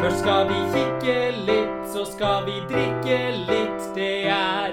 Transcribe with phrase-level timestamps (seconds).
[0.00, 3.16] Først skal vi kikke litt, så skal vi drikke
[3.50, 3.82] litt.
[3.92, 4.72] Det er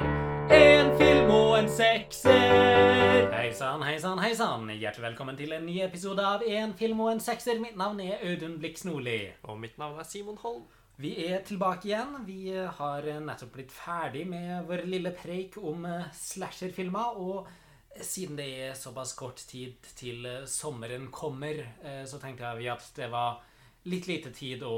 [0.55, 3.27] en film og en sekser.
[3.33, 4.71] Hei sann, hei sann, hei sann.
[4.71, 7.59] Hjertelig velkommen til en ny episode av En film og en sekser.
[7.59, 9.17] Mitt navn er Audun Blikk Nordli.
[9.51, 10.63] Og mitt navn er Simon Holm.
[10.95, 12.15] Vi er tilbake igjen.
[12.23, 17.19] Vi har nettopp blitt ferdig med vår lille preik om eh, slasherfilmer.
[17.19, 17.51] Og
[17.99, 23.11] siden det er såpass kort tid til sommeren kommer, eh, så tenkte vi at det
[23.11, 23.43] var
[23.87, 24.77] litt lite tid å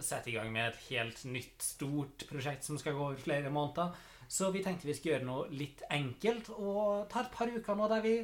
[0.00, 3.92] sette i gang med et helt nytt, stort prosjekt som skal gå over flere måneder.
[4.32, 7.88] Så vi tenkte vi skulle gjøre noe litt enkelt og ta et par uker nå
[7.92, 8.16] der vi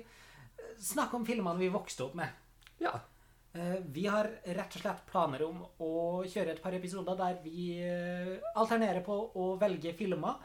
[0.80, 2.32] snakker om filmene vi vokste opp med.
[2.80, 2.94] Ja.
[3.52, 5.92] Eh, Vi har rett og slett planer om å
[6.28, 10.36] kjøre et par episoder der vi eh, alternerer på å velge filmer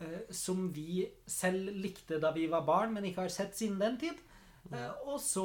[0.00, 3.98] eh, som vi selv likte da vi var barn, men ikke har sett siden den
[4.00, 4.18] tid.
[4.72, 5.44] Eh, Og så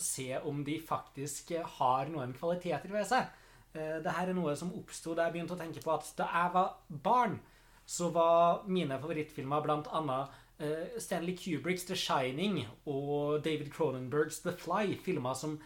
[0.00, 3.28] se om de faktisk har noen kvaliteter ved seg.
[3.72, 6.52] Det Dette er noe som oppsto da jeg begynte å tenke på at da jeg
[6.54, 7.38] var barn,
[7.86, 14.52] så var mine favorittfilmer blant annet eh, Stanley Kubricks The Shining og David Cronenbergs The
[14.56, 15.58] Fly, filmer som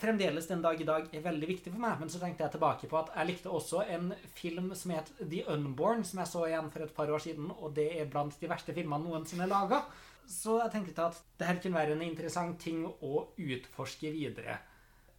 [0.00, 1.98] fremdeles den dag i dag er veldig viktig for meg.
[2.00, 5.44] Men så tenkte jeg tilbake på at jeg likte også en film som het The
[5.52, 8.50] Unborn, som jeg så igjen for et par år siden, og det er blant de
[8.50, 9.82] verste filmene noensinne laga.
[10.28, 14.58] Så jeg tenkte at det her kunne være en interessant ting å utforske videre.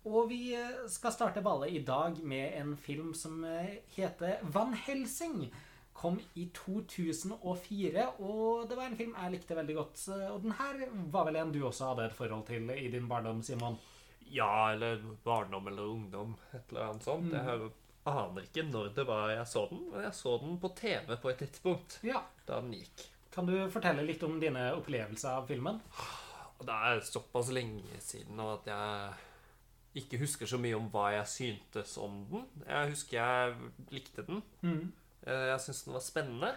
[0.06, 4.74] Og vi eh, skal starte ballet i dag med en film som eh, heter Van
[4.74, 5.46] Helsing.
[5.94, 10.02] Kom i 2004, og det var en film jeg likte veldig godt.
[10.34, 10.82] Og den her
[11.14, 13.78] var vel en du også hadde et forhold til i din barndom, Simon?
[14.34, 16.36] Ja, eller barndom eller ungdom.
[16.58, 17.32] Et eller annet sånt.
[17.32, 17.70] Jeg har-
[18.06, 21.30] aner ikke når det var jeg så den, men jeg så den på TV på
[21.30, 22.20] et tidspunkt Ja.
[22.46, 23.06] da den gikk.
[23.34, 25.80] Kan du fortelle litt om dine opplevelser av filmen?
[26.64, 31.96] Det er såpass lenge siden at jeg ikke husker så mye om hva jeg syntes
[32.02, 32.46] om den.
[32.68, 34.42] Jeg husker jeg likte den.
[34.62, 34.86] Mm.
[35.26, 36.54] Jeg syns den var spennende.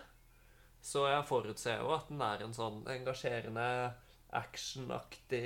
[0.87, 3.67] Så jeg forutser jo at den er en sånn engasjerende,
[4.37, 5.43] actionaktig,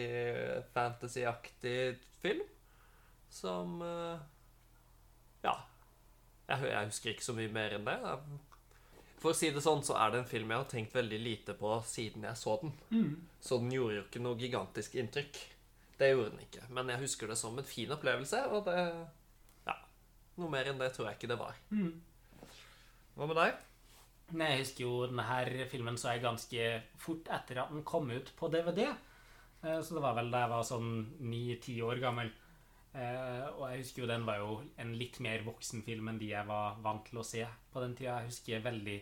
[0.74, 1.78] fantasyaktig
[2.20, 2.46] film.
[3.30, 4.20] Som eh,
[5.46, 5.56] Ja.
[6.50, 7.98] Jeg, jeg husker ikke så mye mer enn det.
[9.20, 11.52] For å si det sånn, så er det en film jeg har tenkt veldig lite
[11.58, 12.72] på siden jeg så den.
[13.40, 15.40] Så den gjorde jo ikke noe gigantisk inntrykk.
[16.00, 16.62] Det gjorde den ikke.
[16.72, 18.76] Men jeg husker det som en fin opplevelse, og det
[19.66, 19.74] Ja.
[20.40, 21.54] Noe mer enn det tror jeg ikke det var.
[23.16, 23.54] Hva med deg?
[24.32, 28.30] Nei, Jeg husker jo denne filmen så jeg ganske fort etter at den kom ut
[28.38, 28.86] på DVD.
[29.64, 32.30] Eh, Så det var vel da jeg var sånn ni-ti år gammel.
[32.94, 36.32] Eh, Og jeg husker jo den var jo en litt mer voksen film enn de
[36.32, 38.16] jeg var vant til å se på den tida.
[38.20, 38.96] Jeg husker veldig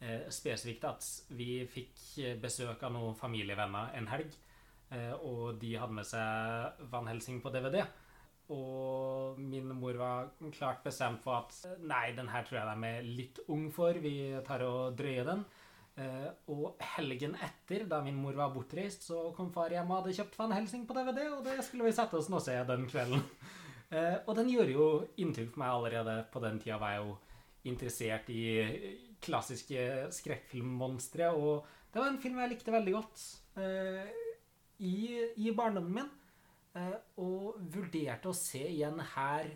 [0.00, 1.04] eh, spesifikt at
[1.36, 2.00] vi fikk
[2.42, 4.32] besøk av noen familievenner en helg.
[4.90, 7.84] eh, Og de hadde med seg Van Helsing på DVD.
[8.54, 13.02] Og min mor var klart bestemt for at nei, den her tror jeg de er
[13.02, 13.92] litt ung for.
[13.98, 14.12] Vi
[14.46, 15.44] tar og drøyer den.
[15.96, 20.16] Eh, og helgen etter, da min mor var bortreist, så kom far hjem og hadde
[20.18, 23.22] kjøpt Van Helsing på DVD, og det skulle vi sette oss og se den kvelden.
[23.88, 24.88] Uh, og den gjorde jo
[25.22, 26.18] inntrykk på meg allerede.
[26.32, 27.14] På den tida var jeg jo
[27.70, 28.42] interessert i
[29.24, 31.64] klassiske skrekkfilmmonstre, og
[31.94, 33.22] det var en film jeg likte veldig godt
[33.56, 34.04] uh,
[34.84, 34.96] i,
[35.40, 36.12] i barndommen min.
[37.24, 39.46] Og vurderte å se igjen her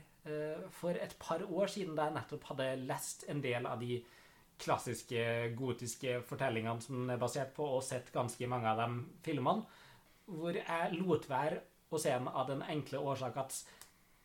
[0.72, 3.98] for et par år siden, da jeg nettopp hadde lest en del av de
[4.60, 5.24] klassiske
[5.58, 9.66] gotiske fortellingene som den er basert på, og sett ganske mange av de filmene,
[10.30, 11.60] hvor jeg lot være
[11.90, 13.56] å se den av den enkle årsak at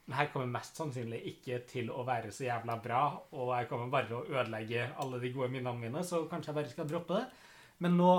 [0.05, 3.01] den her kommer mest sannsynlig ikke til å være så jævla bra,
[3.33, 6.57] og jeg kommer bare til å ødelegge alle de gode minnene mine, så kanskje jeg
[6.59, 7.23] bare skal droppe det.
[7.81, 8.11] Men nå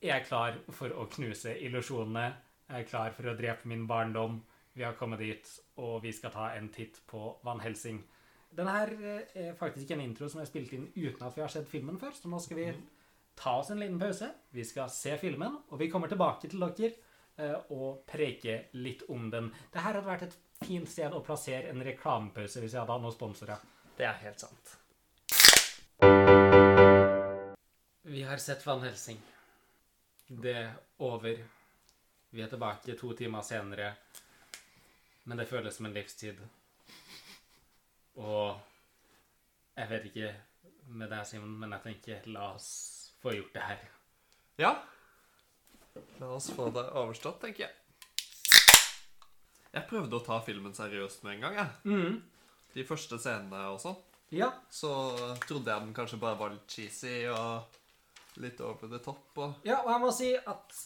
[0.00, 2.24] er jeg klar for å knuse illusjonene.
[2.70, 4.40] Jeg er klar for å drepe min barndom.
[4.74, 5.46] Vi har kommet dit,
[5.78, 8.02] og vi skal ta en titt på Van Helsing.
[8.50, 11.52] Denne her eh, er faktisk en intro som er spilt inn uten at vi har
[11.52, 12.66] sett filmen før, så nå skal vi
[13.38, 14.26] ta oss en liten pause.
[14.50, 19.30] Vi skal se filmen, og vi kommer tilbake til dere eh, og preike litt om
[19.30, 19.52] den.
[19.70, 23.16] Dette hadde vært et fint sted å plassere en reklamepause hvis jeg hadde hatt noen
[23.16, 23.62] sponsorer.
[23.96, 24.76] Det er helt sant.
[28.10, 29.20] Vi har sett Van Helsing.
[30.26, 30.72] Det er
[31.06, 31.38] over.
[32.30, 33.92] Vi er tilbake to timer senere.
[35.24, 36.40] Men det føles som en livstid.
[38.20, 38.58] Og
[39.78, 40.30] jeg vet ikke
[40.92, 42.70] med deg, Simon, men jeg tenker la oss
[43.20, 43.84] få gjort det her.
[44.60, 44.72] Ja.
[46.20, 47.76] La oss få det overstått, tenker jeg.
[49.70, 51.58] Jeg prøvde å ta filmen seriøst med en gang.
[51.60, 52.14] jeg.
[52.74, 53.98] De første scenene og sånn.
[54.34, 54.50] Ja.
[54.70, 54.90] Så
[55.46, 59.24] trodde jeg den kanskje bare var litt cheesy og litt over the top.
[59.36, 59.62] Og...
[59.66, 60.76] ja, og jeg må si at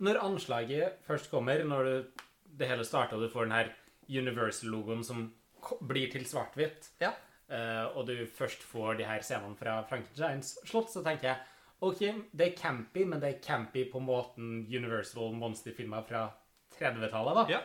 [0.00, 2.24] når anslaget først kommer, når du,
[2.58, 3.74] det hele starter og du får den her
[4.10, 5.28] Universal-logoen som
[5.80, 7.12] blir til svart-hvitt, Ja.
[7.50, 11.38] uh, og du først får de her scenene fra Frankensteins slott, så tenker jeg
[11.80, 12.00] OK,
[12.36, 16.26] det er campy, men det er campy på måten Universal Monster-filmer fra
[16.76, 17.44] 30-tallet, da.
[17.48, 17.60] Ja.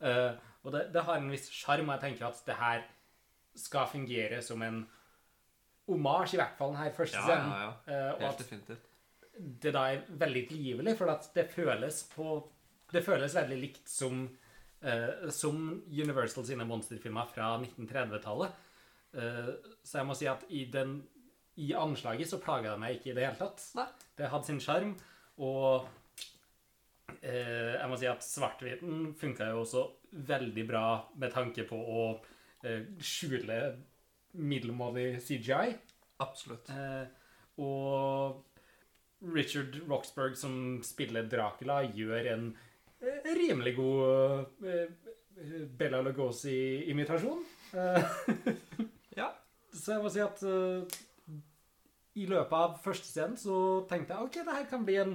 [0.00, 0.32] Uh,
[0.64, 2.82] og det, det har en viss sjarm, og jeg tenker at det her
[3.56, 4.82] skal fungere som en
[5.90, 7.50] omasj, i hvert fall den her første scenen.
[7.50, 7.96] ja, ja.
[7.96, 8.16] ja.
[8.26, 8.84] Helt definitivt.
[8.84, 9.62] definitivt.
[9.64, 12.40] det da er veldig tilgivelig, for at det føles på
[12.90, 14.39] Det føles veldig likt som eh,
[15.34, 15.56] som
[15.92, 18.54] Universal sine monsterfilmer fra 1930-tallet.
[19.12, 21.00] Eh, så jeg må si at i, den,
[21.60, 23.64] i anslaget så plaga det meg ikke i det hele tatt.
[23.78, 23.86] Nei.
[24.18, 24.92] Det hadde sin sjarm,
[25.42, 25.88] og
[27.20, 29.86] eh, jeg må si at svart-hviten funka jo også
[30.30, 30.84] veldig bra
[31.20, 32.04] med tanke på å
[32.66, 33.60] eh, skjule
[34.38, 35.74] middelmådig CGI.
[36.22, 36.70] Absolutt.
[36.70, 37.06] Eh,
[37.60, 38.46] og
[39.20, 42.66] Richard Roxburgh, som spiller Dracula, gjør en eh,
[43.24, 47.44] rimelig god eh, Bella Lugosi-imitasjon.
[47.74, 48.04] Eh,
[49.16, 49.32] Ja.
[49.74, 50.98] så jeg må si at eh,
[52.20, 53.56] i løpet av første scenen så
[53.90, 55.14] tenkte jeg ok, det her kan bli en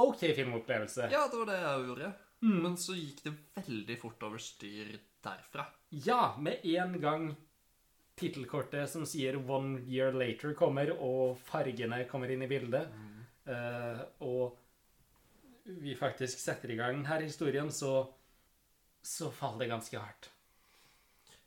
[0.00, 1.08] OK filmopplevelse.
[1.12, 2.12] ja, det var det jeg gjorde.
[2.44, 2.56] Mm.
[2.64, 5.64] Men så gikk det veldig fort over styr derfra.
[6.04, 7.28] Ja, med en gang
[8.18, 12.90] tittelkortet som sier 'One Year Later' kommer, og fargene kommer inn i bildet,
[13.46, 14.56] eh, og
[15.64, 18.04] vi faktisk setter i gang denne historien, så,
[19.02, 20.30] så faller det ganske hardt.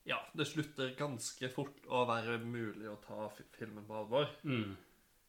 [0.07, 3.27] Ja, det slutter ganske fort å være mulig å ta
[3.57, 4.29] filmen på alvor.
[4.47, 4.77] Mm.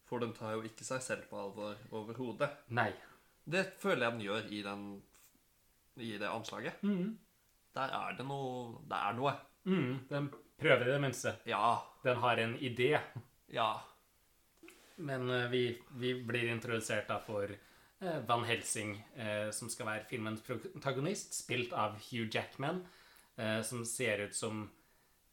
[0.09, 2.53] For den tar jo ikke seg selv på alvor overhodet.
[2.79, 2.93] Nei.
[3.49, 4.85] Det føler jeg den gjør i, den,
[5.99, 6.85] i det anslaget.
[6.87, 7.17] Mm.
[7.77, 9.35] Der er det noe Det er noe.
[9.69, 9.93] Mm.
[10.09, 10.31] Den
[10.61, 11.35] prøver i det minste.
[11.49, 11.75] Ja.
[12.05, 12.93] Den har en idé.
[13.53, 13.73] Ja.
[14.97, 15.63] Men eh, vi,
[16.01, 17.51] vi blir introdusert da for
[18.01, 22.85] Van Helsing, eh, som skal være filmens protagonist, spilt av Hugh Jackman,
[23.37, 24.71] eh, som ser ut som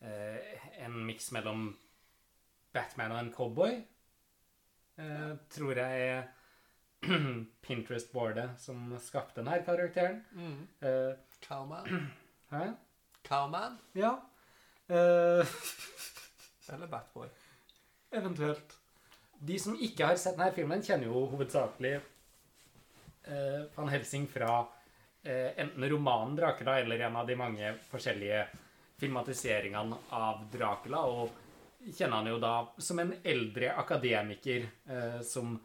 [0.02, 0.40] eh,
[0.86, 1.68] en miks mellom
[2.74, 3.78] Batman og en cowboy.
[4.98, 6.24] Eh, Tror jeg er
[7.66, 10.24] Pinterest-boardet som skapte denne karakteren.
[10.34, 10.68] Mm.
[10.82, 11.14] Eh,
[11.46, 12.10] Cowman.
[12.54, 12.72] hæ?
[13.30, 13.78] Cowman.
[13.96, 14.16] Ja.
[14.90, 15.46] Eh,
[16.74, 17.30] Eller Batboy.
[18.12, 18.74] Eventuelt.
[19.46, 22.00] De som ikke har sett denne filmen, kjenner jo hovedsakelig
[23.28, 24.68] eh, Van Helsing fra
[25.24, 28.46] eh, enten romanen 'Dracula' eller en av de mange forskjellige
[29.00, 31.06] filmatiseringene av Dracula.
[31.06, 31.30] Og
[31.86, 35.58] kjenner han jo da som en eldre akademiker eh, som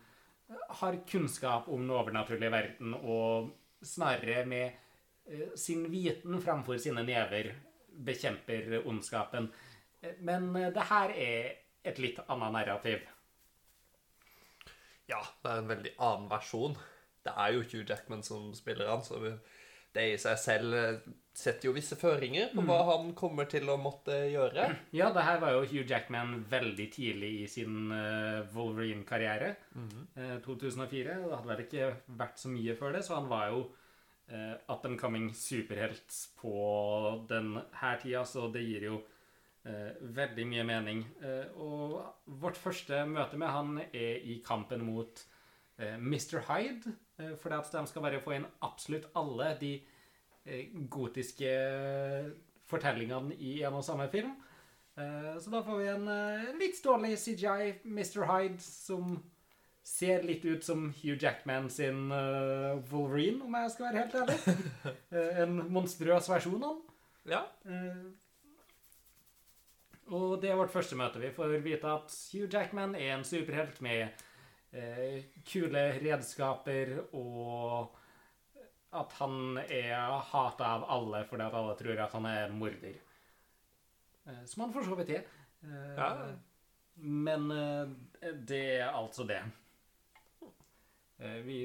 [0.68, 3.50] har kunnskap om den overnaturlige verden, og
[3.82, 4.72] snarere med
[5.30, 7.52] eh, sin viten framfor sine never
[7.90, 9.50] bekjemper ondskapen.
[10.00, 11.50] Eh, Men eh, det her er
[11.84, 13.06] et litt annet narrativ.
[15.10, 16.76] Ja, det er en veldig annen versjon.
[17.26, 19.18] Det er jo Hugh Jackman som spiller han, så
[19.92, 21.00] det i seg selv eh,
[21.34, 24.68] setter jo visse føringer på hva han kommer til å måtte gjøre.
[25.00, 29.52] Ja, det her var jo Hugh Jackman veldig tidlig i sin eh, Wolverine-karriere.
[30.14, 31.18] Eh, 2004.
[31.26, 33.68] Det hadde vel ikke vært så mye før det, så han var jo
[34.70, 36.52] up and coming superhelt på
[37.26, 39.00] den her tida, så det gir jo
[39.66, 41.00] eh, veldig mye mening.
[41.18, 41.98] Eh, og
[42.40, 45.29] vårt første møte med han er i kampen mot eh,
[45.98, 46.40] Mr.
[46.48, 49.72] Hyde, uh, fordi at de skal bare få inn absolutt alle de
[50.44, 51.50] eh, gotiske
[52.70, 54.32] fortellingene i en og samme film.
[54.98, 58.24] Eh, Så da får vi en eh, litt dårlig CGI Mr.
[58.28, 59.18] Hyde som
[59.90, 64.38] ser litt ut som Hugh Jackman sin eh, Wolverine, om jeg skal være helt ærlig.
[65.10, 66.82] Eh, En monstrøs versjon av han.
[67.30, 67.40] Ja.
[67.66, 68.04] Eh,
[70.10, 71.20] Og det er vårt første møte.
[71.22, 74.10] Vi får vite at Hugh Jackman er en superhelt med eh,
[75.50, 77.96] kule redskaper, og
[78.92, 79.94] at han er
[80.32, 82.96] hata av alle fordi at alle tror at han er en morder.
[84.26, 85.26] Eh, som han for så vidt er.
[85.62, 86.10] Eh, Ja.
[87.00, 89.40] Men eh, det er altså det.
[91.20, 91.60] Eh, vi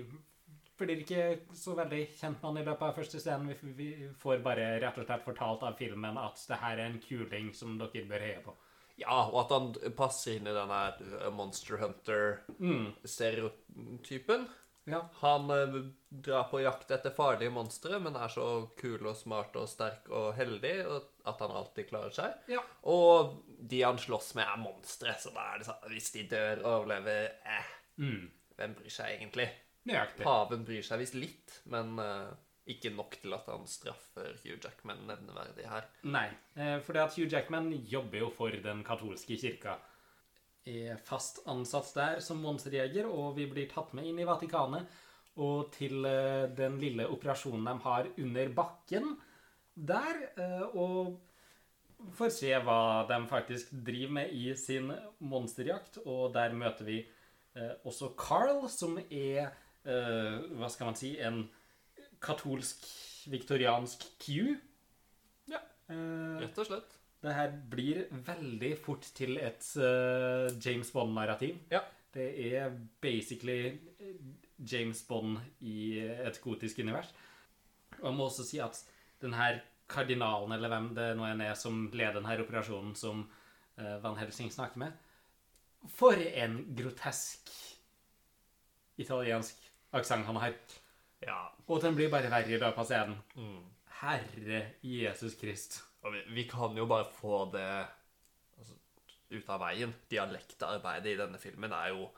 [0.77, 3.50] blir ikke så veldig kjent med han i løpet av første scenen.
[3.50, 7.01] Vi, vi får bare rett og slett fortalt av filmen at det her er en
[7.03, 8.55] kuling som dere bør heie på.
[9.02, 9.66] Ja, og at han
[9.98, 10.82] passer inn i denne
[11.22, 14.48] eh, Monster Hunter-stereotypen.
[14.86, 15.10] Ja.
[15.22, 15.75] Han eh,
[16.10, 18.46] drar på jakt etter farlige monstre, men er så
[18.78, 20.75] kul og smart og sterk og heldig
[21.25, 22.34] at han alltid klarer seg.
[22.54, 22.62] Ja.
[22.94, 23.34] Og
[23.66, 26.72] de han slåss med, er monstre, så da er det sånn Hvis de dør og
[26.82, 28.25] overlever, eh, Mm.
[28.58, 29.46] hvem bryr seg egentlig?
[29.88, 30.24] Nøyaktig.
[30.28, 32.28] Paven bryr seg visst litt, men eh,
[32.65, 35.86] ikke nok til at han straffer Hugh Jackman nevneverdig her.
[36.10, 39.75] Nei, eh, for det at Hugh Jackman jobber jo for den katolske kirka.
[40.65, 44.88] Er fast ansatt der som monsterjeger, og vi blir tatt med inn i Vatikanet.
[45.38, 49.12] Og til eh, den lille operasjonen de har under bakken
[49.75, 50.24] der.
[50.38, 51.19] eh, Og
[52.17, 56.01] får se hva de faktisk driver med i sin monsterjakt.
[56.05, 56.98] Og der møter vi
[57.88, 59.53] også Carl, som er
[59.86, 61.45] Hva skal man si En
[62.24, 62.86] katolsk,
[63.31, 64.55] viktoriansk Q.
[65.51, 65.62] Ja.
[65.89, 66.95] Eh, Rett og slett.
[67.25, 71.57] det her blir veldig fort til et uh, James Bond-narrativ.
[71.72, 71.81] Ja.
[72.15, 74.19] Det er basically eh,
[74.72, 77.10] James Bond i et gotisk univers.
[78.00, 78.77] Og jeg må også si at
[79.22, 83.98] den her kardinalen, eller hvem det nå enn er som leder denne operasjonen som uh,
[84.03, 84.95] Van Helsing snakker med
[85.93, 87.51] For en grotesk
[88.98, 89.60] italiensk
[89.95, 90.55] aksent han har.
[91.25, 91.39] Ja.
[91.65, 93.17] Og den blir bare verre i løpet av scenen.
[93.36, 93.62] Mm.
[94.01, 95.79] Herre Jesus Krist.
[96.05, 97.67] Og vi, vi kan jo bare få det
[98.60, 98.77] altså,
[99.34, 99.94] ut av veien.
[100.12, 102.10] Dialektarbeidet i denne filmen er jo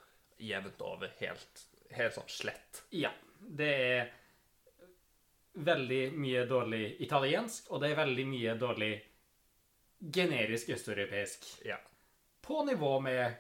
[0.44, 2.84] jevnt over helt, helt sånn slett.
[2.96, 3.14] Ja.
[3.38, 4.10] Det er
[5.58, 8.92] veldig mye dårlig italiensk, og det er veldig mye dårlig
[10.14, 11.48] generisk østeuropeisk.
[11.66, 11.80] Ja.
[12.42, 13.40] På nivå med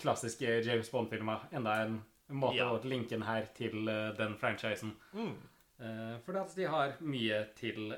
[0.00, 1.46] klassiske James Bond-filmer.
[1.52, 2.70] Enda en måte Ja.
[2.72, 4.94] å linke den her til eh, den franchisen.
[5.12, 5.34] Mm.
[5.80, 7.94] Uh, fordi at de har mye til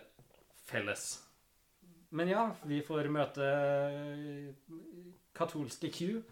[0.67, 1.27] felles.
[2.11, 4.55] Men ja, vi får møte eh,
[5.37, 6.23] katolske Q,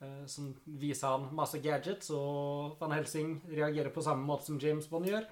[0.00, 4.88] eh, som viser han masse gadgets, og Van Helsing reagerer på samme måte som James
[4.90, 5.26] Bond gjør.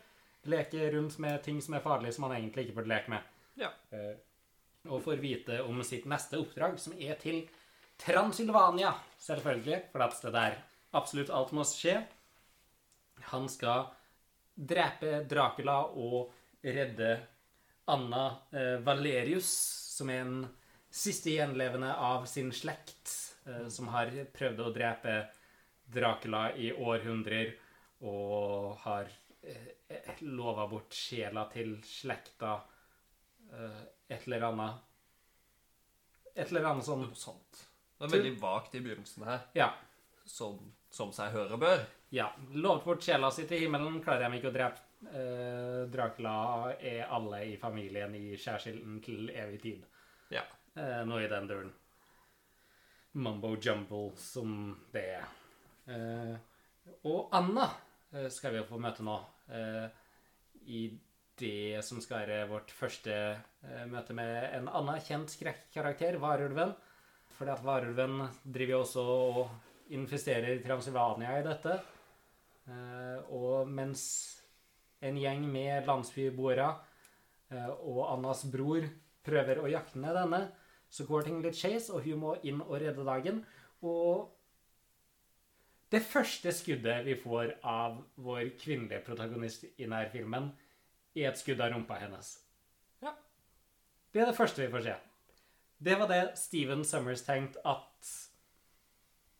[0.50, 3.30] Leker rundt med ting som er farlige, som han egentlig ikke burde leke med.
[3.60, 3.70] Ja.
[3.94, 4.16] Eh,
[4.90, 7.46] og får vite om sitt neste oppdrag, som er til
[7.96, 8.90] Transylvania,
[9.22, 10.58] selvfølgelig, for det der
[10.96, 11.98] absolutt alt må skje.
[13.30, 13.88] Han skal
[14.54, 16.32] drepe Dracula og
[16.64, 17.14] redde
[17.90, 18.24] Anna
[18.54, 19.48] eh, Valerius,
[19.96, 20.36] som er en
[20.94, 23.10] siste gjenlevende av sin slekt,
[23.46, 25.16] eh, som har prøvd å drepe
[25.94, 27.52] Dracula i århundrer,
[28.04, 29.10] og har
[29.42, 32.54] eh, lova bort sjela til slekta
[33.52, 34.90] eh, et eller annet
[36.34, 37.60] Et eller annet sånn Noe sånt.
[37.94, 39.68] Det er veldig vagt i begynnelsen her, Ja.
[40.26, 40.56] som,
[40.94, 41.84] som seg høre bør.
[42.14, 42.28] ja.
[42.54, 46.34] Lovet bort sjela si til himmelen, klarer jeg meg ikke å drepe eh, Dracula,
[46.78, 49.86] er alle i familien i skjærsilden til evig tid.
[50.30, 50.44] Ja.
[50.78, 51.72] Eh, nå i den duren.
[53.14, 55.26] Mumbo jumble som det er.
[55.86, 56.34] Eh,
[57.06, 57.68] og Anna
[58.14, 59.18] eh, skal vi jo få møte nå.
[59.54, 59.84] Eh,
[60.70, 60.80] I
[61.38, 66.74] det som skal være vårt første eh, møte med en annen kjent skrekkarakter, Varulven.
[67.34, 69.54] Fordi at Varulven driver jo også og
[69.92, 71.78] investerer Transylvania i dette.
[72.64, 74.04] Eh, og mens
[75.04, 76.68] en gjeng med landsbyboere
[77.52, 78.86] eh, og Annas bror
[79.24, 80.40] prøver å jakte ned denne,
[80.88, 83.42] så går ting litt skeis, og hun må inn og redde dagen.
[83.84, 84.30] Og
[85.92, 90.52] det første skuddet vi får av vår kvinnelige protagonist i denne filmen,
[91.14, 92.32] er et skudd av rumpa hennes.
[93.04, 93.12] Ja.
[94.10, 94.94] Det er det første vi får se.
[95.84, 98.14] Det var det Steven Summers tenkte at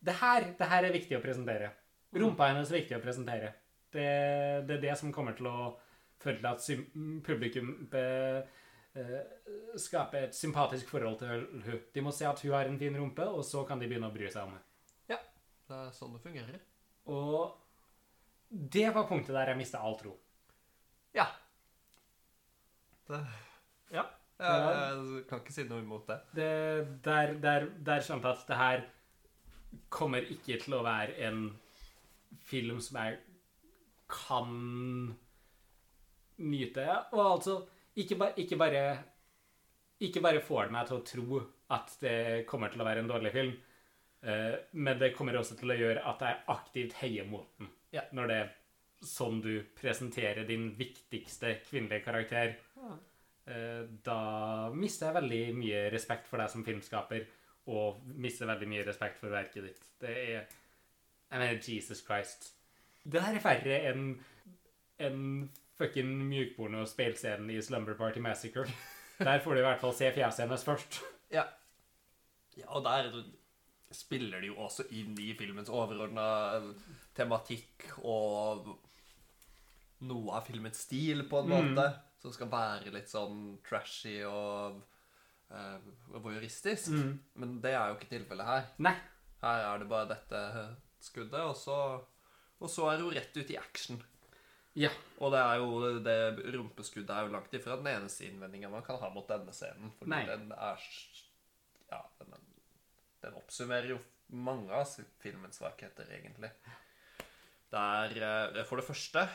[0.05, 1.71] det her, det her er viktig å presentere.
[2.15, 3.53] Rumpa hennes er viktig å presentere.
[3.91, 4.05] Det,
[4.67, 5.57] det er det som kommer til å
[6.21, 8.05] føre til at publikum be,
[8.95, 9.17] uh,
[9.79, 11.81] skaper et sympatisk forhold til hun.
[11.93, 14.15] De må se at hun har en fin rumpe, og så kan de begynne å
[14.15, 14.63] bry seg om henne.
[15.65, 16.59] Det er sånn det fungerer.
[17.09, 17.55] Og
[18.49, 20.13] det var punktet der jeg mista all tro.
[21.15, 21.25] Ja.
[23.09, 23.21] Det,
[23.93, 24.03] ja.
[24.35, 26.19] Jeg, jeg kan ikke si noe imot det.
[26.37, 26.51] Det,
[27.05, 28.85] der, der, der skjønte jeg at det her
[29.89, 31.45] kommer ikke til å være en
[32.45, 33.19] film som jeg
[34.11, 34.51] kan
[36.37, 36.87] nyte.
[37.15, 37.59] Og altså,
[37.95, 38.85] ikke, ba, ikke bare
[40.03, 41.41] Ikke bare får det meg til å tro
[41.71, 42.17] at det
[42.49, 43.53] kommer til å være en dårlig film,
[44.27, 47.69] eh, men det kommer også til å gjøre at jeg aktivt heier mot den.
[47.95, 48.03] Ja.
[48.11, 48.51] Når det er
[49.05, 52.55] sånn du presenterer din viktigste kvinnelige karakter.
[53.45, 54.19] Eh, da
[54.73, 57.25] mister jeg veldig mye respekt for deg som filmskaper,
[57.67, 59.85] og mister veldig mye respekt for verket ditt.
[60.01, 60.45] Det er
[61.31, 62.51] Jeg mener, Jesus Christ.
[63.03, 64.03] Det her er færre enn
[64.99, 68.65] en fucking mjukporno speilscenen i Slumber Party Massacre.
[69.19, 71.01] Der får du i hvert fall se fjeset hennes først.
[71.31, 71.43] Ja.
[72.57, 73.09] ja, og der
[73.95, 76.25] spiller de jo også inn i filmens overordna
[77.15, 78.67] tematikk og
[80.05, 81.73] noe av filmens stil, på en Mm.
[81.75, 81.85] måte.
[82.21, 84.81] Som skal være litt sånn trashy og
[85.51, 85.77] uh,
[86.23, 86.91] voyeuristisk.
[86.93, 87.13] Mm.
[87.41, 88.67] Men det er jo ikke tilfellet her.
[88.85, 88.95] Nei.
[89.43, 90.41] Her er det bare dette
[91.03, 91.77] skuddet, og så,
[92.59, 94.01] og så er hun rett ut i action.
[94.75, 94.89] Ja.
[95.23, 96.17] Og det er jo det
[96.55, 99.93] rumpeskuddet er jo langt ifra den eneste innvendinga man kan ha mot denne scenen.
[99.99, 100.25] Fordi Nei.
[100.27, 100.89] den er
[101.91, 102.33] Ja, den,
[103.23, 103.99] den oppsummerer jo
[104.35, 104.89] mange av
[105.21, 106.49] filmens svakheter, egentlig.
[107.71, 108.15] Det er
[108.57, 109.27] eh, for det første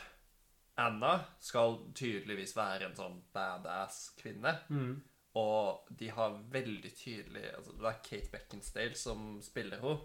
[0.80, 1.12] Anna
[1.42, 4.54] skal tydeligvis være en sånn badass kvinne.
[4.68, 4.94] Mm.
[5.38, 10.00] Og de har veldig tydelig altså Det er Kate Beckinsdale som spiller henne.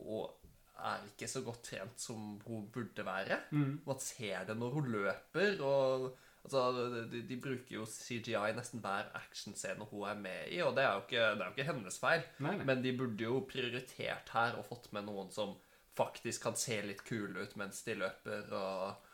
[0.00, 0.32] Hun
[0.80, 3.38] er ikke så godt trent som hun burde være.
[3.86, 5.60] Man ser det når hun løper.
[5.62, 6.64] og altså,
[7.12, 10.94] de, de bruker jo CGI nesten hver actionscene hun er med i, og det er
[10.94, 12.24] jo ikke, det er jo ikke hennes feil.
[12.38, 12.66] Nei, nei.
[12.70, 15.54] Men de burde jo prioritert her og fått med noen som
[15.98, 18.50] faktisk kan se litt kule ut mens de løper.
[18.56, 19.06] og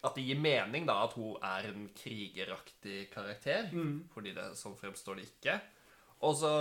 [0.00, 3.68] At det gir mening da at hun er en krigeraktig karakter.
[4.14, 5.58] Fordi det sånn fremstår det ikke.
[6.28, 6.54] Og så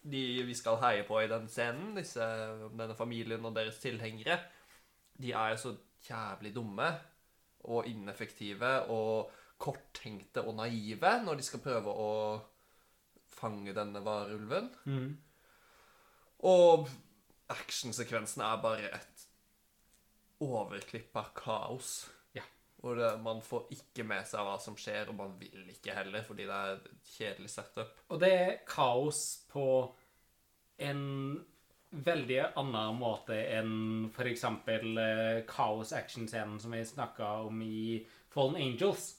[0.00, 2.24] de vi skal heie på i den scenen, disse,
[2.72, 4.38] denne familien og deres tilhengere,
[5.20, 5.74] de er jo så
[6.06, 6.88] jævlig dumme
[7.68, 12.12] og ineffektive og korttenkte og naive når de skal prøve å
[13.40, 14.70] fange denne varulven.
[14.88, 15.10] Mm.
[16.48, 16.88] Og
[17.52, 19.09] actionsekvensen er bare et
[20.40, 22.10] overklippa kaos.
[22.36, 22.44] Ja.
[22.80, 26.24] Hvor det, man får ikke med seg hva som skjer, og man vil ikke heller,
[26.26, 28.02] fordi det er et kjedelig setup.
[28.08, 29.66] Og det er kaos på
[30.80, 31.04] en
[31.90, 39.16] veldig annen måte enn eksempel eh, kaos-actionscenen som vi snakka om i Fallen Angels.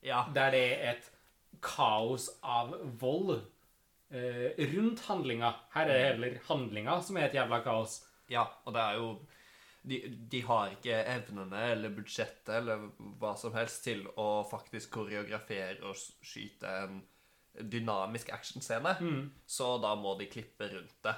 [0.00, 0.24] Ja.
[0.34, 1.10] Der det er et
[1.60, 3.42] kaos av vold
[4.10, 5.52] eh, rundt handlinga.
[5.74, 8.00] Her er det heller handlinga som er et jævla kaos.
[8.30, 9.12] Ja, og det er jo
[9.82, 12.88] de, de har ikke evnene eller budsjettet eller
[13.20, 17.00] hva som helst til å faktisk koreografere og skyte en
[17.60, 18.96] dynamisk actionscene.
[19.46, 21.16] Så da må de klippe rundt det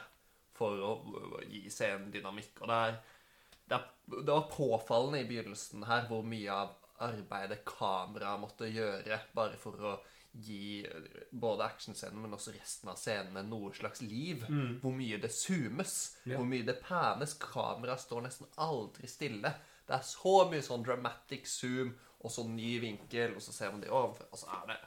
[0.57, 0.93] for å
[1.49, 2.63] gi scenen dynamikk.
[2.63, 3.01] Og det er,
[3.69, 9.19] det er Det var påfallende i begynnelsen her hvor mye av arbeidet kameraet måtte gjøre
[9.35, 9.93] bare for å
[10.35, 10.87] gi
[11.31, 14.45] både actionscenen, men også resten av scenene noe slags liv.
[14.81, 16.37] Hvor mye det zoomes, Ja.
[16.39, 17.35] hvor mye det panes.
[17.35, 19.53] Kameraet står nesten aldri stille.
[19.87, 23.81] Det er så mye sånn dramatic zoom, og så ny vinkel, og så ser man
[23.83, 24.79] de ovenfor, og så er det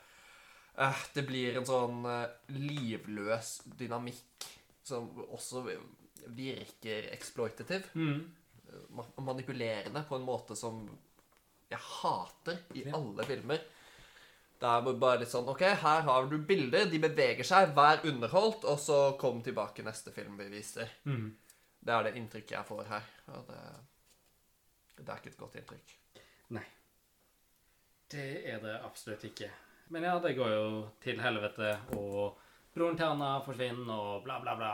[0.80, 4.48] uh, Det blir en sånn uh, livløs dynamikk
[4.84, 5.66] som også
[6.28, 7.84] virker exploitative.
[7.94, 8.32] Mm.
[9.22, 10.88] Manipulerende på en måte som
[11.70, 12.96] jeg hater i Ja.
[12.98, 13.60] alle filmer.
[14.60, 18.64] Det er bare litt sånn OK, her har du bilder, de beveger seg, vær underholdt,
[18.72, 20.94] og så kom tilbake neste film vi viser.
[21.86, 23.10] Det er det inntrykket jeg får her.
[23.36, 23.60] Og det,
[25.02, 25.94] det er ikke et godt inntrykk.
[26.56, 26.66] Nei.
[28.16, 29.52] Det er det absolutt ikke.
[29.94, 30.70] Men ja, det går jo
[31.04, 32.40] til helvete, og
[32.74, 34.72] broren til Anna forsvinner, og bla, bla, bla.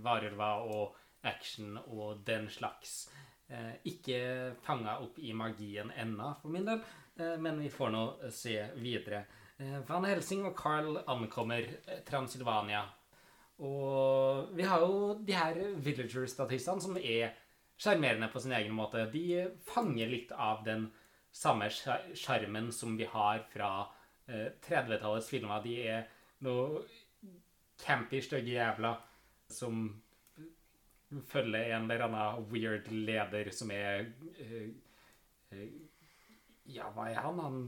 [0.00, 0.94] Varulva og
[1.26, 3.08] action og den slags.
[3.50, 4.18] Eh, ikke
[4.62, 6.82] fanga opp i magien ennå, for min del,
[7.18, 9.24] eh, men vi får nå se videre.
[9.58, 11.66] Eh, Van Helsing og Carl ankommer
[12.06, 12.84] Transilvania.
[13.58, 17.34] Og vi har jo de her Villager-statistene som er
[17.80, 19.02] sjarmerende på sin egen måte.
[19.12, 20.86] De fanger litt av den
[21.32, 23.88] samme sja- sjarmen som vi har fra
[24.28, 25.62] eh, 30-tallets filmer.
[25.64, 26.06] De er
[26.46, 26.84] noe
[27.82, 28.94] campy, stygge jævla
[29.50, 29.88] som
[31.10, 34.06] følger en eller annen weird leder som er
[34.40, 34.66] uh,
[35.54, 35.70] uh,
[36.70, 37.40] Ja, hva er han?
[37.42, 37.62] Han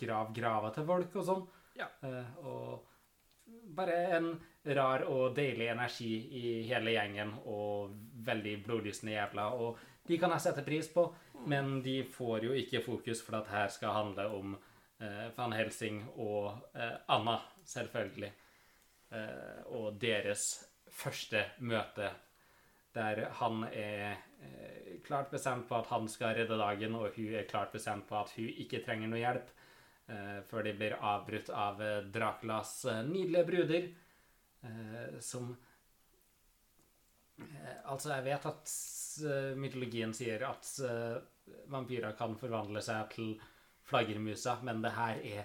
[0.00, 1.42] grav grava til folk og sånn.
[1.76, 1.90] Ja.
[2.00, 4.30] Uh, og bare en
[4.78, 7.92] rar og deilig energi i hele gjengen, og
[8.24, 9.60] veldig blodlystne jævler.
[9.60, 11.04] Og de kan jeg sette pris på,
[11.52, 14.56] men de får jo ikke fokus, for at her skal handle om
[15.36, 16.56] Van Helsing og
[17.12, 17.36] Anna,
[17.68, 18.32] selvfølgelig.
[19.76, 20.48] Og deres
[20.96, 22.08] første møte,
[22.96, 27.48] der han er eh, klart bestemt på at han skal redde dagen, og hun er
[27.50, 29.52] klart bestemt på at hun ikke trenger noe hjelp,
[30.08, 32.78] eh, før de blir avbrutt av eh, Draculas
[33.08, 33.88] nydelige bruder,
[35.22, 35.52] som
[37.86, 38.70] Altså, jeg vet at
[39.60, 40.70] mytologien sier at
[41.70, 43.28] vampyrer kan forvandle seg til
[43.86, 45.44] flaggermusa, men det her er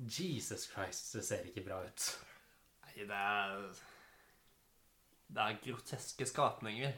[0.00, 2.08] Jesus Christ, det ser ikke bra ut.
[2.86, 3.68] Nei, det er
[5.26, 6.92] Det er groteske skapninger.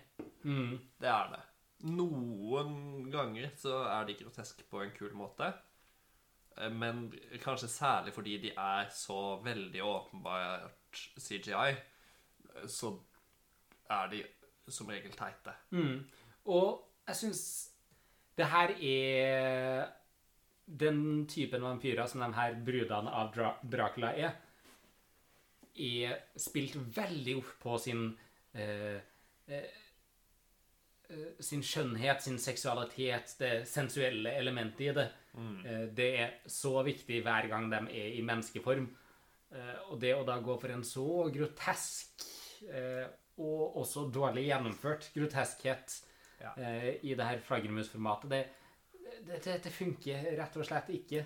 [0.45, 0.77] Mm.
[1.01, 1.41] Det er det.
[1.89, 5.53] Noen ganger så er de groteske på en kul måte.
[6.59, 7.09] Eh, Men
[7.43, 11.77] kanskje særlig fordi de er så veldig åpenbart CGI,
[12.67, 12.93] så
[13.91, 14.25] er de
[14.69, 15.55] som regel teite.
[15.71, 16.03] Mm.
[16.53, 17.43] Og jeg syns
[18.37, 19.89] det her er
[20.69, 24.35] den typen vampyrer som de her brudene av Dra Dracula er,
[25.79, 28.07] er spilt veldig opp på sin
[28.55, 28.99] eh,
[29.49, 29.69] eh,
[31.11, 35.09] eh, sin skjønnhet, sin seksualitet, det sensuelle elementet i det.
[35.39, 38.89] Eh, det er så viktig hver gang de er i menneskeform.
[39.55, 42.27] Eh, og det å da gå for en så grotesk
[42.69, 43.07] eh,
[43.39, 46.01] og også dårlig gjennomført groteskhet
[46.43, 46.53] Ja.
[46.59, 48.43] eh, i det her flaggermusformatet, det,
[49.27, 51.25] det, det, det funker rett og slett ikke.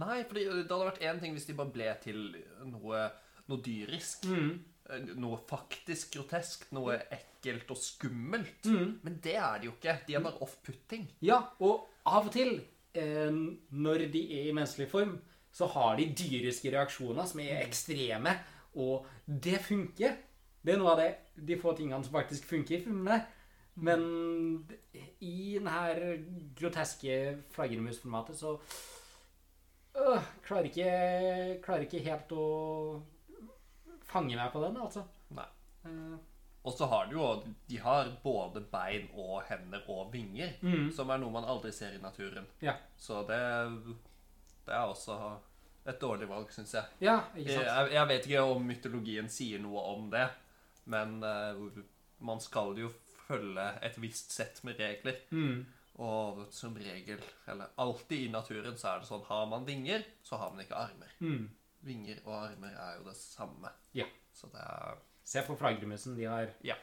[0.00, 2.22] Nei, for det hadde vært én ting hvis de bare ble til
[2.66, 3.04] noe,
[3.50, 4.24] noe dyrisk.
[4.30, 4.52] Mm.
[4.90, 8.66] Eh, Noe faktisk grotesk, noe ekkelt og skummelt.
[8.68, 8.98] Mm.
[9.04, 9.98] Men det er de jo ikke.
[10.06, 11.06] De er bare off-putting.
[11.24, 12.58] Ja, og av og til,
[12.94, 13.32] eh,
[13.70, 15.16] når de er i menneskelig form,
[15.54, 18.32] så har de dyriske reaksjoner som er ekstreme,
[18.74, 20.16] og det funker.
[20.64, 21.10] Det er noe av det,
[21.46, 23.20] de få tingene som faktisk funker i filmene.
[23.76, 24.02] Men
[25.20, 26.18] i denne
[26.58, 27.16] groteske
[27.54, 28.52] flaggermusformatet så
[29.98, 32.44] øh, klarer, ikke, klarer ikke helt å
[34.14, 35.02] fange meg på den, altså.
[35.34, 35.46] Nei.
[35.84, 36.14] Eh,
[36.64, 37.26] Og så har de jo
[37.68, 40.86] De har både bein og hender og vinger, Mm.
[40.96, 42.46] som er noe man aldri ser i naturen.
[42.64, 42.76] ja.
[42.96, 43.40] Så det,
[44.66, 45.18] det er også
[45.86, 46.84] et dårlig valg, syns jeg.
[47.04, 47.66] ja, ikke sant?
[47.66, 47.92] jeg.
[47.92, 50.28] Jeg vet ikke om mytologien sier noe om det,
[50.86, 51.82] men uh,
[52.24, 52.88] man skal jo
[53.26, 55.18] følge et visst sett med regler.
[55.30, 55.66] Mm.
[56.02, 60.36] Og som regel, eller alltid i naturen, så er det sånn har man vinger, så
[60.40, 61.12] har man ikke armer.
[61.20, 61.44] Mm.
[61.84, 63.70] Vinger og armer er jo det samme.
[63.94, 64.06] Ja.
[64.32, 66.16] Så det er Se på flaggermusen.
[66.16, 66.74] De har Ja.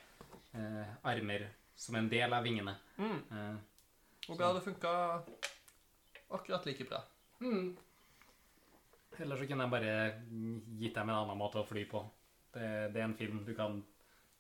[0.54, 2.76] eh, armer som en del av vingene.
[2.98, 3.20] mm.
[3.32, 3.58] Eh,
[4.30, 5.24] Og det hadde funka
[6.30, 7.02] akkurat like bra.
[7.42, 7.78] mm.
[9.20, 10.24] Eller så kunne jeg bare
[10.80, 12.02] gitt dem en annen måte å fly på.
[12.54, 13.44] Det, det er en film.
[13.46, 13.84] Du kan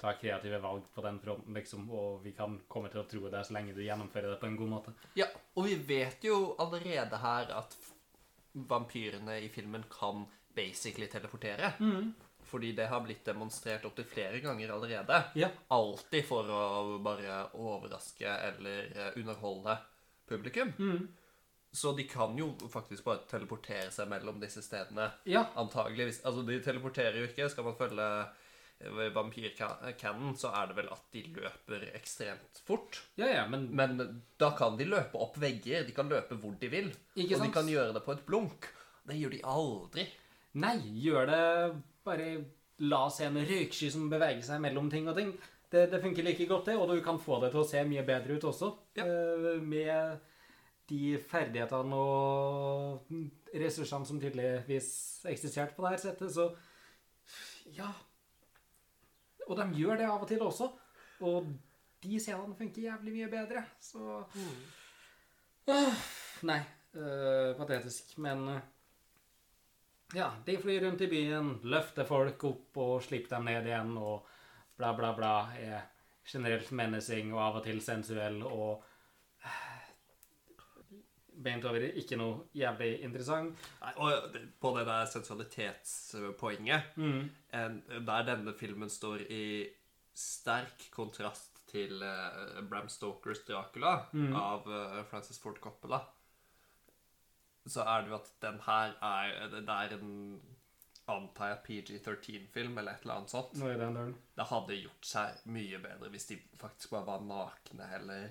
[0.02, 3.43] ta kreative valg på den fronten, liksom, og vi kan komme til å tro det
[3.45, 4.93] så lenge du gjennomfører det på en god måte.
[5.19, 7.76] Ja, og vi vet jo allerede her at
[8.54, 11.73] vampyrene i filmen kan basically teleportere.
[12.51, 15.21] Fordi det har blitt demonstrert opptil flere ganger allerede.
[15.39, 15.47] Ja.
[15.71, 19.77] Alltid for å bare overraske eller eh, underholde
[20.27, 20.73] publikum.
[21.71, 25.07] Så de kan jo faktisk bare teleportere seg mellom disse stedene.
[25.23, 25.45] Ja.
[25.55, 26.19] Antageligvis.
[26.27, 27.47] Altså, de teleporterer jo ikke.
[27.53, 28.07] Skal man følge
[29.15, 33.01] vampyrcannon, så er det vel at de løper ekstremt fort.
[33.15, 35.85] Ja, ja, men Men da kan de løpe opp vegger.
[35.87, 36.91] De kan løpe hvor de vil.
[37.15, 38.67] Og de kan gjøre det på et blunk.
[39.07, 40.07] Det gjør de aldri.
[40.59, 41.41] Nei, gjør det
[42.03, 42.25] Bare
[42.81, 45.31] la oss se en røyksky som beveger seg mellom ting og ting.
[45.71, 48.01] Det, det funker like godt, det, og du kan få det til å se mye
[48.07, 48.71] bedre ut også.
[48.97, 49.05] Ja.
[49.05, 50.17] eh, Med
[50.89, 53.13] de ferdighetene og
[53.53, 54.89] ressursene som tydeligvis
[55.29, 56.49] eksisterte på dette settet, så
[57.77, 57.91] Ja.
[59.47, 60.71] Og de gjør det av og til også.
[61.21, 61.47] Og
[62.03, 64.23] de scenene funker jævlig mye bedre, så
[65.69, 65.93] Åh,
[66.49, 66.59] Nei.
[66.97, 68.61] øh, patetisk, men øh,
[70.15, 74.26] Ja, de flyr rundt i byen, løfter folk opp og slipper dem ned igjen, og
[74.78, 75.34] bla, bla, bla.
[75.56, 75.86] Er
[76.28, 78.84] generelt menacing og av og til sensuell og
[81.41, 83.56] Beint over ikke noe jævlig interessant.
[83.82, 87.30] Nei, og på det der sensualitetspoenget Mm.
[87.54, 89.67] en- Der denne filmen står i
[90.13, 94.36] sterk kontrast til uh, Bram Stokers Dracula Mm.
[94.36, 96.02] av uh, Francis Ford Coppola,
[97.69, 100.41] så er det jo at den her er Det er en
[101.12, 103.54] antar jeg PG-13-film eller et eller annet sånt.
[103.60, 104.13] Nå er det en.
[104.38, 108.30] Det hadde gjort seg mye bedre hvis de faktisk bare var nakne, eller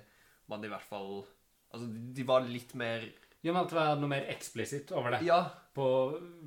[0.51, 1.21] man i hvert fall
[1.71, 3.05] Altså, de- var litt mer
[3.41, 5.21] ja, men at det var noe mer eksplisitt over det.
[5.25, 5.39] Ja,
[5.73, 5.85] På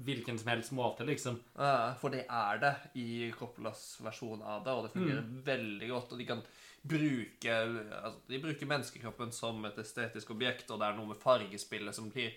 [0.05, 1.41] hvilken som helst måte, liksom.
[1.57, 6.13] Ja, for det er det i Coppolas versjon av det, og det fungerer veldig godt.
[6.13, 6.43] Og de kan
[6.87, 11.97] bruke altså, De bruker menneskekroppen som et estetisk objekt, og det er noe med fargespillet
[11.97, 12.31] som blir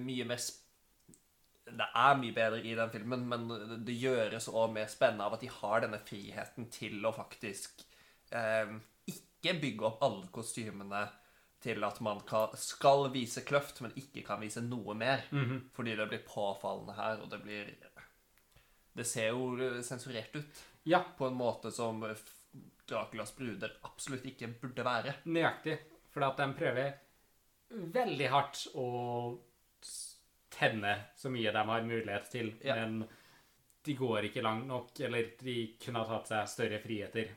[0.00, 0.40] mye mer
[1.70, 3.44] det er mye bedre i den filmen, men
[3.86, 7.84] det gjøres òg mer spennende av at de har denne friheten til å faktisk
[8.34, 8.72] eh,
[9.06, 11.04] ikke bygge opp alle kostymene
[11.62, 15.26] til at man kan, skal vise kløft, men ikke kan vise noe mer.
[15.76, 17.70] Fordi det blir påfallende her, og det blir
[18.96, 22.00] Det ser jo sensurert ut Ja, på en måte som
[22.88, 25.14] Draculas bruder absolutt ikke burde være.
[25.24, 25.78] nøyaktig.
[26.10, 26.96] For at de prøver
[27.70, 28.86] veldig hardt å
[30.50, 32.74] tenne så mye de har mulighet til, Ja.
[32.74, 33.04] men
[33.84, 37.30] de går ikke langt nok, eller de kunne ha tatt seg større friheter.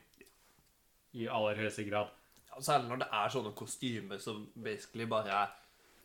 [1.14, 2.10] I aller høyeste grad.
[2.50, 5.52] Ja, Særlig når det er sånne kostymer som basically bare er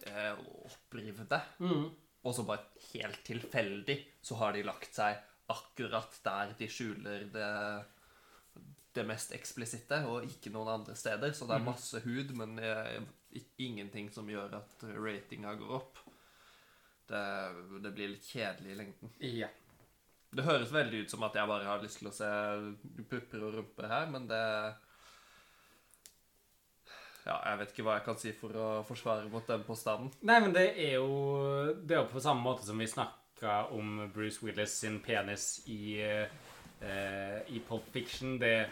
[0.07, 1.41] eh, opprivde.
[2.23, 2.63] Og så bare
[2.93, 5.17] helt tilfeldig så har de lagt seg
[5.49, 7.85] akkurat der de skjuler det,
[8.93, 11.33] det mest eksplisitte, og ikke noen andre steder.
[11.33, 12.99] Så det er masse hud, men eh,
[13.57, 15.99] ingenting som gjør at ratinga går opp.
[17.09, 17.23] Det,
[17.83, 19.13] det blir litt kjedelig i lengden.
[19.25, 19.49] Ja.
[20.29, 22.29] Det høres veldig ut som at jeg bare har lyst til å se
[23.09, 24.43] pupper og rumper her, men det
[27.25, 30.11] Ja, jeg vet ikke hva jeg kan si for å forsvare mot den påstanden.
[30.25, 34.05] Nei, men det er jo Det er jo på samme måte som vi snakka om
[34.13, 38.37] Bruce Willis sin penis i, eh, i Pulp Fiction.
[38.37, 38.69] Det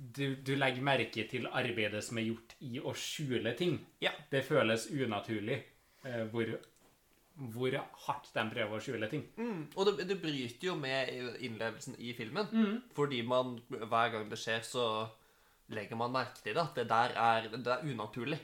[0.00, 3.78] du, du legger merke til arbeidet som er gjort i å skjule ting.
[4.00, 4.14] Ja.
[4.32, 5.60] Det føles unaturlig.
[6.08, 6.56] Eh, hvor
[7.40, 7.72] hvor
[8.04, 9.22] hardt de prøver å skjule ting.
[9.38, 9.62] Mm.
[9.72, 11.08] Og det, det bryter jo med
[11.40, 12.50] innlevelsen i filmen.
[12.96, 14.84] Fordi man, hver gang det skjer, så
[15.72, 16.64] legger man merke til det.
[16.66, 18.40] At det der er, det er unaturlig.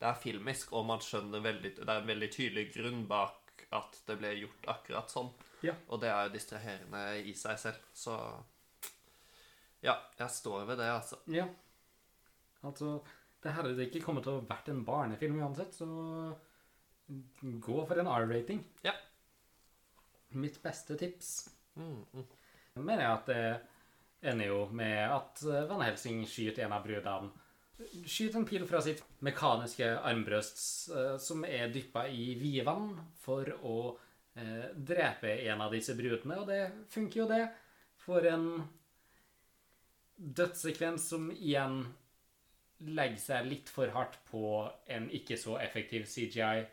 [0.00, 3.96] Det er filmisk, og man skjønner veldig Det er en veldig tydelig grunn bak at
[4.06, 5.30] det ble gjort akkurat sånn.
[5.64, 5.72] Ja.
[5.88, 7.86] Og det er jo distraherende i seg selv.
[7.96, 8.18] Så
[9.84, 11.20] ja, jeg står ved det, altså.
[11.32, 11.44] Ja.
[12.64, 12.96] Altså,
[13.44, 15.88] det hadde ikke kommet til å vært en barnefilm uansett, så
[17.66, 18.62] gå for en R-rating.
[18.86, 18.94] Ja.
[20.34, 21.50] Mitt beste tips.
[21.76, 22.26] Mm, mm.
[22.74, 26.86] Jeg mener jeg at det ender jo med at eh, Van Helsing skyter en av
[26.86, 27.32] brudene.
[28.06, 30.62] Skyter en pil fra sitt mekaniske armbrøst
[30.94, 33.76] eh, som er dyppa i vidvann for å
[34.38, 36.62] eh, drepe en av disse brudene, og det
[36.94, 37.44] funker jo, det.
[38.04, 38.48] For en
[40.16, 41.82] dødssekvens som igjen
[42.84, 44.46] legger seg litt for hardt på
[44.92, 46.64] en ikke så effektiv CGI.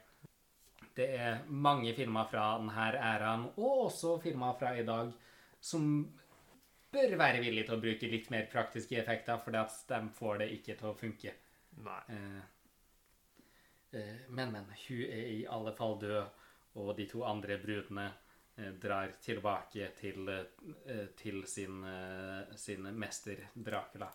[0.96, 5.12] Det er mange filmer fra denne æraen, og også filmer fra i dag,
[5.62, 5.86] som
[6.92, 10.50] bør være villige til å bruke litt mer praktiske effekter, fordi at de får det
[10.58, 11.36] ikke til å funke.
[11.86, 12.02] Nei.
[12.12, 12.42] Eh,
[13.96, 14.68] eh, men, men.
[14.88, 16.44] Hun er i alle fall død,
[16.82, 18.10] og de to andre brudene
[18.56, 24.10] drar tilbake til, eh, til sin, eh, sin mester Dracula.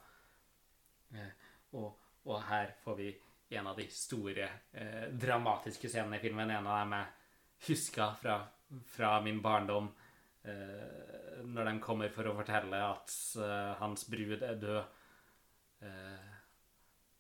[1.14, 1.30] Eh,
[1.72, 3.08] og, og her får vi
[3.48, 6.50] en av de store eh, dramatiske scenene i filmen.
[6.50, 7.06] En av dem jeg
[7.68, 8.40] huska fra,
[8.86, 9.92] fra min barndom.
[10.42, 15.02] Eh, når de kommer for å fortelle at eh, hans brud er død.
[15.86, 16.32] Eh,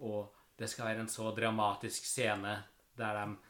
[0.06, 2.58] og det skal være en så dramatisk scene
[2.96, 3.45] der de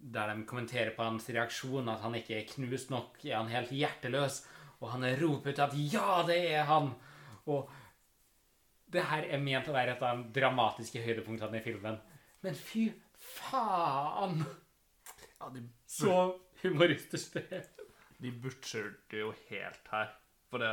[0.00, 3.70] der de kommenterer på hans reaksjon, at han ikke er knust nok, er han helt
[3.74, 4.42] hjerteløs,
[4.80, 6.92] og han roper ut at 'ja, det er han'.
[7.46, 7.70] Og
[8.92, 11.98] det her er ment å være et av de dramatiske høydepunktene i filmen.
[12.42, 14.44] Men fy faen,
[15.40, 17.64] Ja, de, så humoristisk det er.
[18.20, 20.08] de butcherte jo helt her.
[20.50, 20.70] For det,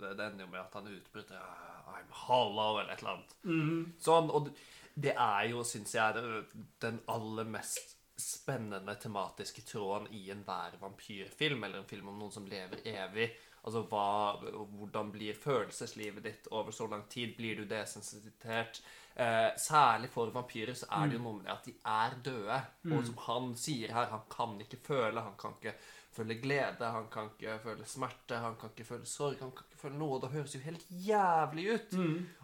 [0.00, 3.94] det, det ender jo med at han utbryter «Ah, I'm hollow, eller et eller annet.
[4.02, 4.56] Sånn, og det-
[4.98, 6.44] det er jo, syns jeg,
[6.80, 12.46] den aller mest spennende tematiske tråden i enhver vampyrfilm, eller en film om noen som
[12.46, 13.28] lever evig.
[13.62, 14.38] Altså, hva,
[14.78, 17.36] Hvordan blir følelseslivet ditt over så lang tid?
[17.36, 18.82] Blir du desensitert?
[19.18, 22.58] Eh, særlig for vampyrer så er det jo noe med det at de er døde.
[22.92, 25.24] Og som han sier her, han kan ikke føle.
[25.26, 25.74] Han kan ikke
[26.14, 29.82] føle glede, han kan ikke føle smerte, han kan ikke føle sorg, han kan ikke
[29.82, 30.20] føle noe.
[30.22, 31.98] Det høres jo helt jævlig ut.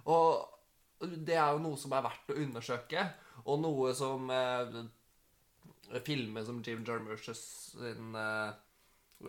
[0.05, 3.07] Og det er jo noe som er verdt å undersøke,
[3.45, 4.77] og noe som eh,
[6.07, 7.43] filmer som Jim Jarmusch's
[7.75, 8.55] sin eh,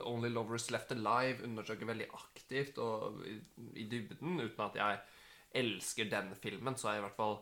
[0.06, 3.38] Only Lovers Left Alive undersøker veldig aktivt og i,
[3.80, 5.02] i dybden, uten at jeg
[5.56, 7.38] elsker den filmen, så er i hvert fall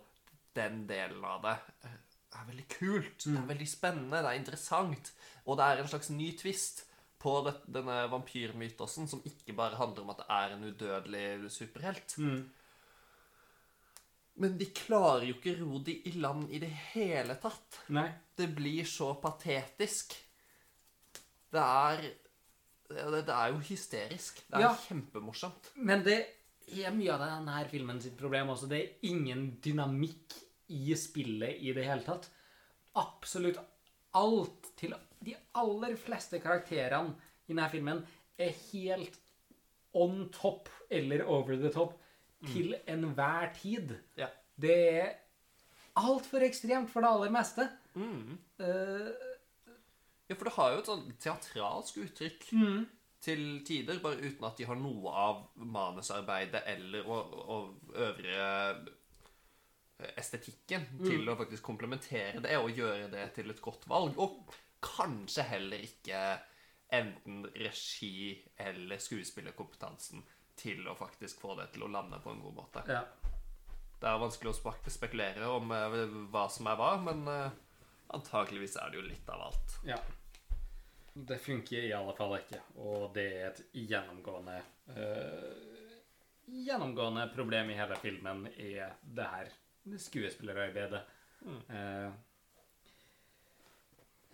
[0.58, 1.56] den delen av det
[1.88, 2.00] eh,
[2.34, 3.26] er veldig kult.
[3.26, 5.14] Det er veldig spennende, det er interessant,
[5.46, 6.84] og det er en slags ny twist
[7.24, 12.18] på det, denne vampyrmytosen, som ikke bare handler om at det er en udødelig superhelt.
[14.42, 17.82] Men de klarer jo ikke ro de i land i det hele tatt.
[17.94, 18.08] Nei.
[18.36, 20.16] Det blir så patetisk.
[21.54, 22.08] Det er
[22.94, 24.42] Det, det er jo hysterisk.
[24.50, 24.74] Det er Ja.
[24.76, 25.70] kjempemorsomt.
[25.76, 26.18] Men det
[26.78, 28.68] er mye av denne filmen sitt problem også.
[28.70, 30.34] Det er ingen dynamikk
[30.70, 32.28] i spillet i det hele tatt.
[32.96, 33.58] Absolutt
[34.14, 34.94] alt til
[35.24, 37.16] de aller fleste karakterene
[37.48, 38.06] i denne filmen
[38.38, 39.18] er helt
[39.94, 41.98] on top eller over the top
[42.48, 43.94] til enhver tid.
[44.20, 44.28] Ja.
[44.60, 45.14] Det er
[46.00, 47.70] altfor ekstremt for det aller meste.
[48.60, 49.30] Eh,
[50.30, 52.46] Ja, for det har jo et sånn teatralsk uttrykk
[53.22, 58.48] til tider, bare uten at de har noe av manusarbeidet eller og, og øvrige
[60.18, 64.18] estetikken til å faktisk komplementere det og gjøre det til et godt valg.
[64.20, 66.24] Og kanskje heller ikke
[66.94, 70.24] enten regi eller skuespillerkompetansen
[70.64, 72.88] til å faktisk få det til å lande på en god måte.
[72.88, 73.04] ja.
[74.04, 75.94] Det er vanskelig å spekulere om eh,
[76.34, 77.54] hva som er hva, men eh,
[78.12, 79.76] antakeligvis er det jo litt av alt.
[79.88, 79.96] Ja.
[81.14, 84.58] Det funker i alle fall ikke, og det er et gjennomgående
[84.92, 85.70] eh,
[86.44, 89.52] Gjennomgående problem i hele filmen er det her
[90.04, 91.00] skuespillerarbeidet.
[91.48, 91.62] Mm.
[91.70, 92.10] Uh,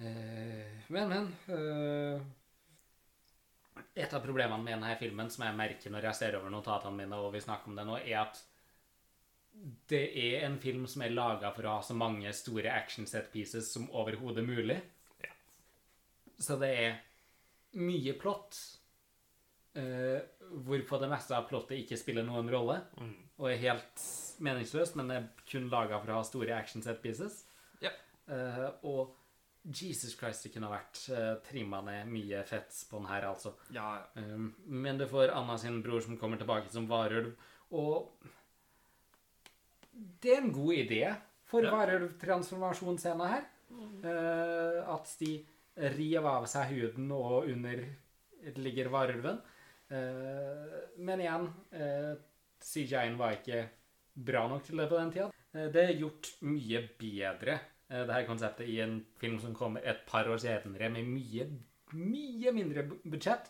[0.01, 1.29] uh, men, men
[3.95, 7.19] Et av problemene med denne filmen som jeg merker når jeg ser over notatene mine,
[7.19, 8.41] og vi snakker om det nå, er at
[9.89, 13.31] det er en film som er laga for å ha så mange store action set
[13.33, 14.77] pieces som overhodet mulig.
[15.23, 15.31] Ja.
[16.39, 16.99] Så det er
[17.79, 18.57] mye plott,
[19.77, 20.19] uh,
[20.65, 22.79] hvorpå det meste av plottet ikke spiller noen rolle,
[23.39, 24.05] og er helt
[24.43, 27.43] meningsløst, men er kun laga for å ha store action set pieces.
[27.83, 27.91] Ja.
[28.29, 29.18] Uh, og
[29.69, 33.53] Jesus Christ, det kunne ha vært uh, trimma ned mye fett på den her, altså.
[33.75, 37.35] Ja, Um, men du får Anna sin bror som kommer tilbake som varulv,
[37.71, 38.09] og
[40.21, 41.03] det er en god idé
[41.49, 41.71] for Ja.
[41.75, 43.47] varulvtransformasjonsscena her.
[43.69, 45.45] Uh, at de
[45.95, 47.83] river av seg huden, og under
[48.57, 49.37] ligger varulven.
[49.91, 52.15] Uh, men igjen, uh,
[52.59, 53.67] CJ-en var ikke
[54.19, 55.29] bra nok til det på den tida.
[55.53, 60.03] Eh, det er gjort mye bedre, det her konseptet, i en film som kommer et
[60.07, 61.47] par år senere, med mye,
[61.93, 63.49] mye mindre budsjett.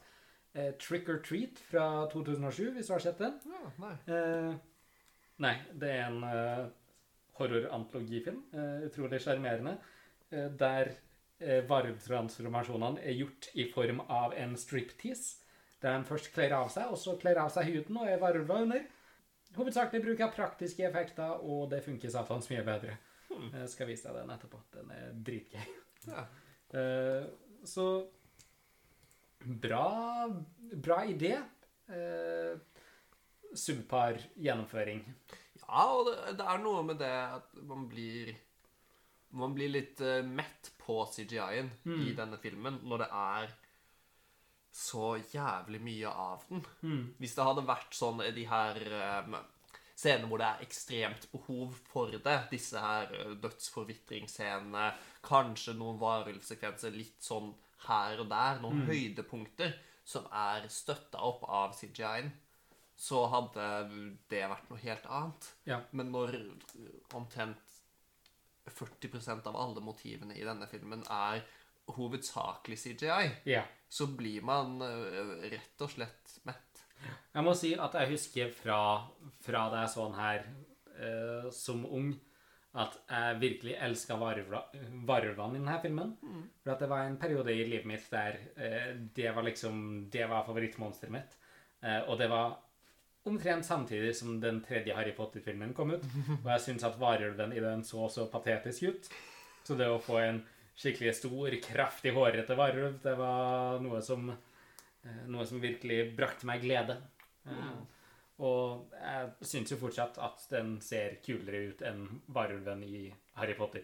[0.56, 3.36] Eh, Trick or Treat fra 2007, hvis du har sett den.
[3.46, 3.96] ja nei.
[4.08, 4.56] Eh,
[5.44, 6.64] nei, det er en eh,
[7.40, 8.40] horrorantologifilm.
[8.54, 9.78] eh, utrolig sjarmerende.
[10.32, 10.92] eh, der
[11.40, 15.38] eh, varetransformasjonene er gjort i form av en striptease.
[15.82, 18.66] Der de først kler av seg, og så kler av seg huden og er varulver
[18.66, 18.82] under.
[19.56, 22.98] Hovedsakelig bruk av praktiske effekter, og det funker satans mye bedre.
[23.30, 24.60] Jeg skal vise deg den etterpå.
[24.74, 25.68] Den er dritgøy.
[26.10, 26.24] Ja.
[26.80, 27.26] Eh,
[27.68, 27.86] så
[29.44, 30.30] bra,
[30.80, 31.34] bra idé.
[31.90, 32.58] Eh,
[33.58, 35.02] subpar gjennomføring.
[35.64, 38.36] Ja, og det, det er noe med det at man blir
[39.38, 42.00] Man blir litt eh, mett på CGI-en Mm.
[42.08, 43.52] i denne filmen når det er
[44.74, 46.64] så jævlig mye av den.
[47.20, 48.80] Hvis det hadde vært sånn i de her
[50.00, 54.94] eh, scenene hvor det er ekstremt behov for det, disse her eh, dødsforvitringsscenene,
[55.26, 57.52] kanskje noen varulvsekvenser litt sånn
[57.88, 59.74] her og der, noen høydepunkter
[60.10, 62.32] som er støtta opp av CGI-en,
[63.00, 63.66] så hadde
[64.30, 65.46] det vært noe helt annet.
[65.70, 65.78] Ja.
[65.96, 66.36] Men når
[67.16, 67.78] omtrent
[68.70, 71.44] 40% av alle motivene i denne filmen er
[71.96, 73.64] hovedsakelig CGI, Ja.
[73.90, 76.69] så blir man øh, rett og slett mett.
[77.34, 78.80] Jeg må si at jeg husker fra,
[79.46, 80.48] fra da jeg så den her
[81.00, 82.14] eh, som ung,
[82.80, 86.16] at jeg virkelig elska varulvene i denne filmen.
[86.64, 90.28] For at det var en periode i livet mitt der eh, det var liksom Det
[90.30, 91.38] var favorittmonsteret mitt.
[91.82, 92.58] Eh, og det var
[93.30, 96.06] omtrent samtidig som den tredje Harry Potter-filmen kom ut.
[96.44, 99.10] Og jeg syns at varulven i den så så patetisk ut.
[99.64, 100.44] Så det å få en
[100.80, 104.30] skikkelig stor, kraftig, hårete varulv, det var noe som
[105.32, 106.98] Noe som virkelig brakte meg glede.
[107.48, 107.86] Mm.
[108.46, 113.08] Og jeg syns jo fortsatt at den ser kulere ut enn varulven i
[113.40, 113.84] Harry Potter.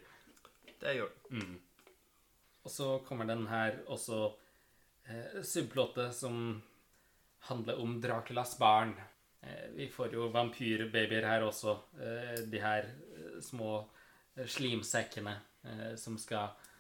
[0.80, 1.42] Det gjør den.
[1.42, 1.58] Mm.
[2.66, 4.22] Og så kommer den her også
[5.06, 6.62] eh, subplottet som
[7.50, 8.96] handler om Draculas barn.
[9.42, 11.76] Eh, vi får jo vampyrbabyer her også.
[12.00, 13.78] Eh, de her eh, små
[14.36, 15.36] eh, slimsekkene
[15.68, 16.75] eh, som skal eh,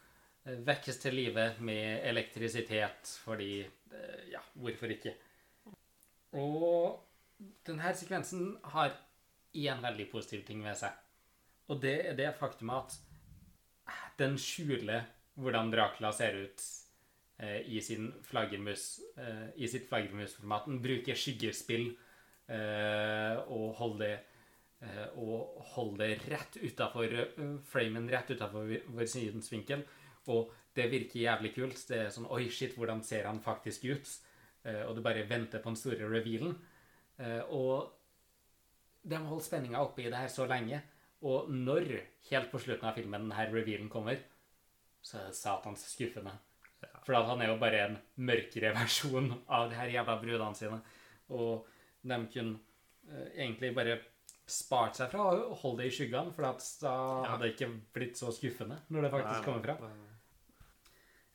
[0.45, 5.15] vekkes til live med elektrisitet fordi eh, Ja, hvorfor ikke?
[6.36, 7.01] Og
[7.67, 8.93] denne sekvensen har
[9.55, 10.93] én veldig positiv ting ved seg.
[11.71, 12.97] Og det er det faktum at
[14.19, 16.63] den skjuler hvordan Dracula ser ut
[17.39, 20.69] eh, i, sin flaggermus, eh, i sitt flaggermusformat.
[20.69, 21.89] Den bruker skyggespill
[22.47, 29.84] eh, og holder eh, og holder rett utafor eh, framen, rett utafor vår synsvinkel.
[30.33, 31.81] Og det virker jævlig kult.
[31.89, 34.09] Det er sånn Oi, shit, hvordan ser han faktisk ut?
[34.65, 36.55] Eh, og du bare venter på den store revealen.
[37.19, 37.91] Eh, og
[39.05, 40.81] de har holdt spenninga oppe i det her så lenge.
[41.25, 41.91] Og når,
[42.31, 44.17] helt på slutten av filmen, denne revealen kommer,
[45.05, 46.33] så er det satans skuffende.
[47.05, 50.81] For han er jo bare en mørkere versjon av de her jævla brudene sine.
[51.33, 51.65] Og
[52.05, 52.57] de kunne
[53.09, 53.99] eh, egentlig bare
[54.45, 57.29] spart seg fra å holde det i skyggene, for at da Ja.
[57.31, 59.89] hadde det ikke blitt så skuffende når det faktisk kommer fra.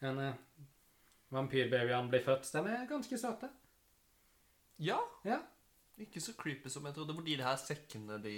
[0.01, 0.35] Men uh,
[1.35, 2.49] vampyrbabyene blir født.
[2.55, 3.51] De er ganske søte.
[4.81, 5.41] Ja, Ja.
[6.01, 7.15] ikke så creepy som jeg trodde.
[7.15, 8.37] Fordi de her sekkene de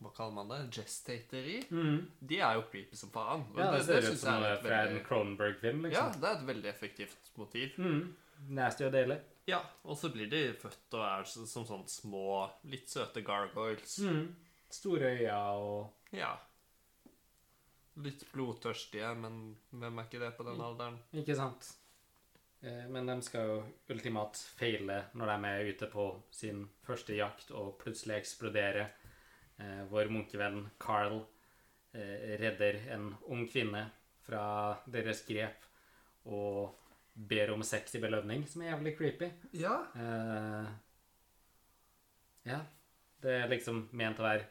[0.00, 0.58] Hva kaller man det?
[0.72, 1.58] Gestater i?
[1.68, 2.06] Mm.
[2.24, 3.42] De er jo creepy som faen.
[3.58, 5.92] Ja, det, ser ut som jeg er fra en Cronenberg-film, Liksom.
[5.92, 7.74] Ja, det er et veldig effektivt motiv.
[7.76, 8.14] Mm.
[8.56, 9.18] Nasty og deilig.
[9.50, 13.98] Ja, og så blir de født og er som sånne små, litt søte gargoyles.
[14.00, 14.24] Mm.
[14.72, 16.32] Store øyne og Ja.
[17.96, 20.98] Litt blodtørstige, men hvem er ikke det på den alderen?
[21.12, 21.72] Ikke sant?
[22.62, 23.58] Eh, Men de skal jo
[23.90, 28.86] ultimat feile når de er ute på sin første jakt og plutselig eksplodere.
[29.58, 31.22] Eh, Vår munkevenn Carl
[31.94, 33.86] eh, redder en ung kvinne
[34.22, 35.66] fra deres grep
[36.30, 36.76] og
[37.14, 39.30] ber om sex i belønning, som er jævlig creepy.
[39.52, 39.74] Ja.
[42.44, 42.60] Ja.
[43.20, 44.46] Det er liksom ment å være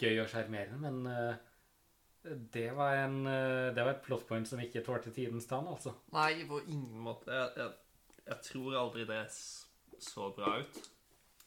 [0.00, 1.36] gøy og sjarmerende, men
[2.22, 5.94] det var en eh, Det var et plot point som ikke tålte tidens tann, altså.
[6.12, 7.30] Nei, på ingen måte.
[7.32, 7.70] Jeg, jeg,
[8.26, 10.80] jeg tror aldri det så bra ut.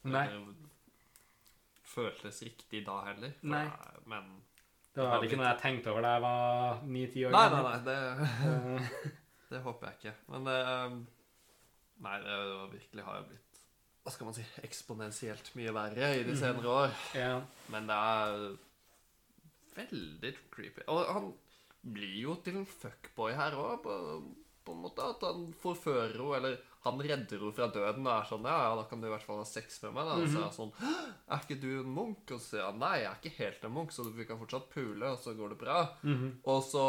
[0.03, 0.25] Nei.
[0.27, 3.35] Det føltes riktig da heller.
[3.41, 3.65] Nei.
[3.67, 4.31] er- Men
[4.95, 7.61] Det var vel ikke noe jeg tenkte over da jeg var ni-ti år Nei, nei,
[7.63, 7.95] nei, det,
[9.49, 10.13] det håper jeg ikke.
[10.29, 10.57] Men det
[12.03, 12.37] Nei, det
[12.73, 13.61] virkelig har jo blitt
[14.03, 16.93] Hva skal man si Eksponentielt mye verre i de senere år.
[17.17, 17.41] ja.
[17.73, 18.37] Men det er
[19.75, 20.85] veldig creepy.
[20.91, 21.33] Og han
[21.83, 23.97] blir jo til en fuckboy her òg, på,
[24.63, 25.09] på en måte.
[25.15, 28.71] At han forfører henne, eller han redder henne fra døden og er sånn Ja, ja,
[28.79, 30.09] da kan du i hvert fall ha sex med meg.
[30.09, 30.15] Da.
[30.19, 32.23] Og så er han sånn Er ikke du en munk?
[32.29, 34.71] Og så sier han nei, jeg er ikke helt en munk, så vi kan fortsatt
[34.73, 35.77] pule, og så går det bra.
[36.03, 36.33] Mhm.
[36.51, 36.87] Og så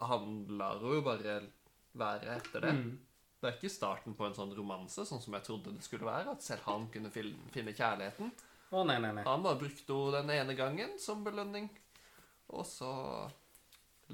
[0.00, 1.40] Han lar henne jo bare
[1.98, 2.74] være etter det.
[2.76, 2.90] Mm.
[3.40, 6.34] Det er ikke starten på en sånn romanse, sånn som jeg trodde det skulle være.
[6.36, 8.30] At selv han kunne finne kjærligheten.
[8.70, 9.24] Å, nei, nei, nei.
[9.26, 11.66] Han bare brukte henne den ene gangen som belønning,
[12.54, 12.90] og så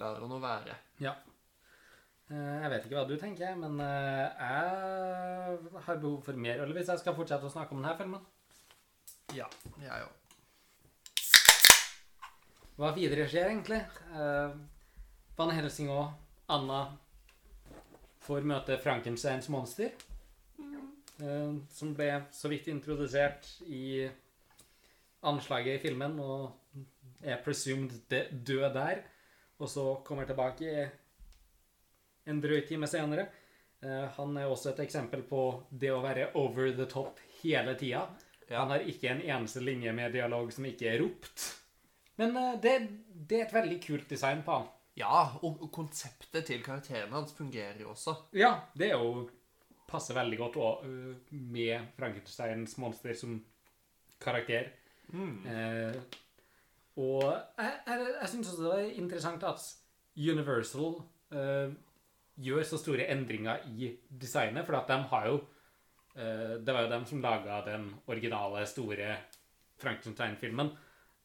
[0.00, 0.76] lar hun henne være.
[1.02, 1.12] Ja.
[2.30, 6.72] Eh, Jeg vet ikke hva du tenker, men eh, jeg har behov for mer øl
[6.76, 8.24] hvis jeg skal fortsette å snakke om denne filmen.
[9.36, 9.46] Ja,
[9.82, 10.14] jeg òg.
[12.76, 13.78] Hva videre skjer, egentlig?
[14.12, 14.56] Eh,
[15.36, 16.10] Van Helsing og
[16.52, 16.80] Anna
[18.26, 19.92] får møte Frankensteins monster.
[21.20, 24.08] eh, Som ble så vidt introdusert i
[25.26, 26.84] anslaget i filmen og
[27.22, 27.96] er presumed
[28.30, 29.02] død der.
[29.58, 30.90] Og så kommer tilbake
[32.26, 33.28] en drøy time senere.
[33.82, 38.06] Eh, Han er også et eksempel på det å være over the top hele tida.
[38.50, 41.46] Han har ikke en eneste linje med dialog som ikke er ropt.
[42.20, 42.76] Men eh, det,
[43.08, 44.72] det er et veldig kult design på han.
[44.96, 48.14] Ja, og, konseptet til karakteren hans fungerer jo også.
[48.32, 49.26] Ja, det er jo
[49.86, 53.36] passer veldig godt også, øh, med Frankensteins monster som
[54.20, 54.72] karakter.
[55.46, 56.22] Eh,
[56.96, 59.66] og jeg, jeg, jeg syns også det er interessant at
[60.16, 60.94] Universal
[61.36, 61.74] eh,
[62.40, 65.38] gjør så store endringer i designet, for at de har jo
[66.16, 69.16] eh, Det var jo dem som laga den originale, store
[69.80, 70.72] Frankenstein-filmen,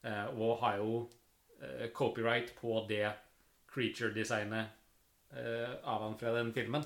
[0.04, 1.08] eh, og har jo
[1.60, 3.06] eh, copyright på det
[3.72, 4.66] creature-designet
[5.32, 6.84] eh, av han fra den filmen.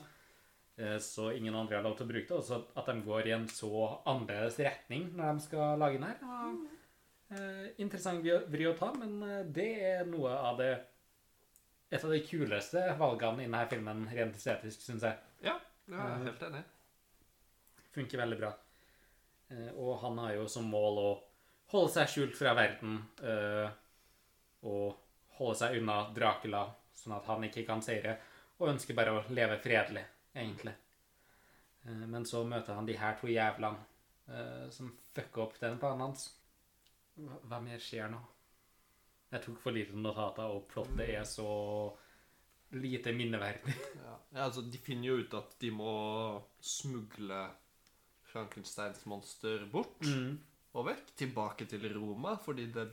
[1.00, 2.36] Så ingen andre har lov til å bruke det.
[2.36, 3.70] Og så at de går i en så
[4.04, 6.18] annerledes retning når de skal lage den her.
[7.30, 10.74] Eh, interessant vri å- ta, men eh, det er noe av det
[11.88, 15.16] Et av de kuleste valgene i denne filmen rent estetisk, syns jeg.
[15.46, 15.52] Ja,
[15.86, 16.62] det er jeg helt enig.
[17.94, 18.50] Funker veldig bra.
[19.50, 21.10] Eh, Og han har jo som mål å
[21.70, 23.70] holde seg skjult fra verden eh,
[24.66, 24.96] og
[25.38, 28.16] holde seg unna Dracula, sånn at han ikke kan seire,
[28.58, 30.02] og ønsker bare å leve fredelig,
[30.34, 30.74] egentlig.
[31.86, 33.78] Eh, Men så møter han de her to jævlene
[34.28, 36.32] eh, som fucker opp den planen hans.
[37.16, 38.18] Hva, mer skjer nå?
[39.32, 41.46] Jeg tok for lite notater, og plottet er så
[42.76, 43.74] lite minneverdig.
[44.02, 44.16] Ja.
[44.34, 45.92] ja, altså, de finner jo ut at de må
[46.60, 47.40] smugle
[48.32, 50.38] Frankensteins monster bort Mm.
[50.76, 52.88] og vekk, tilbake til Roma, fordi det,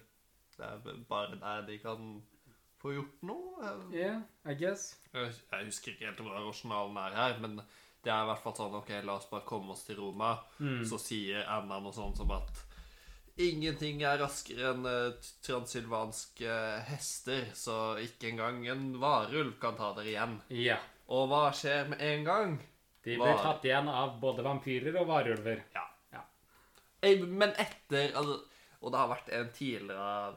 [0.58, 2.22] det er bare der de kan
[2.80, 3.72] få gjort noe.
[3.94, 4.98] Yeah, I guess.
[5.14, 7.58] Jeg jeg husker ikke helt hva rasjonalen er her, men
[8.04, 10.34] det er i hvert fall sånn Ok, la oss bare komme oss til Roma.
[10.88, 12.64] Så sier Anna noe sånt som at
[13.38, 16.58] ingenting er raskere enn transilvanske transylvanske
[16.90, 20.36] hester, så ikke engang en varulv kan ta dere igjen.
[20.54, 20.78] Ja.
[21.14, 22.54] Og hva skjer med en gang?
[23.04, 25.64] De blir Var- tatt igjen av både vampyrer og varulver.
[25.76, 25.88] Ja.
[26.14, 26.22] Ja.
[27.02, 28.42] Eh, Men etter altså,
[28.82, 30.36] Og det har vært en tidligere av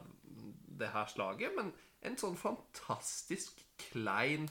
[0.77, 1.73] det her slaget, men
[2.03, 4.47] en sånn fantastisk klein,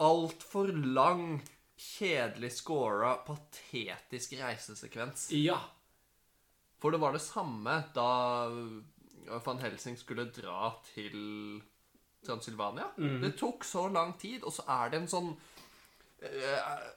[0.00, 1.42] altfor lang,
[1.76, 5.28] kjedelig scora, patetisk reisesekvens.
[5.32, 5.58] Ja.
[6.80, 8.10] For det var det samme da
[9.44, 11.60] van Helsing skulle dra til
[12.26, 12.88] Transylvania.
[13.22, 15.28] Det tok så lang tid, og så er det en sånn
[16.24, 16.88] uh,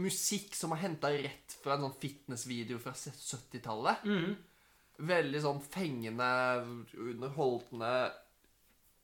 [0.00, 4.04] musikk som er henta rett fra en sånn fitnessvideo fra 70-tallet.
[5.08, 6.30] Veldig sånn fengende,
[6.96, 7.96] underholdende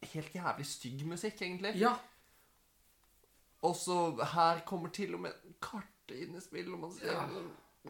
[0.03, 1.77] Helt jævlig stygg musikk, egentlig.
[1.79, 1.93] Ja.
[3.63, 3.99] Og så
[4.33, 7.21] her kommer til og med kartet inn i spill, og man ser,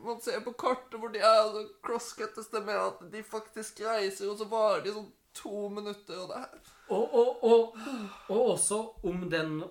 [0.01, 3.83] man ser på kartet hvor de er, og så crosscuttes det med at de faktisk
[3.85, 6.73] reiser, og så varer de sånn to minutter, og det her.
[6.93, 7.77] Og, og, og,
[8.29, 9.63] og også om den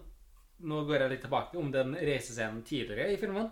[0.61, 1.57] Nå går jeg litt tilbake.
[1.57, 3.47] Om den reisescenen tidligere i filmen.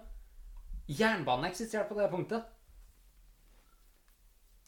[0.85, 2.43] Jernbanen eksisterer på det punktet.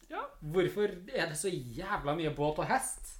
[0.09, 0.23] Ja.
[0.41, 3.19] Hvorfor er det så jævla mye båt og hest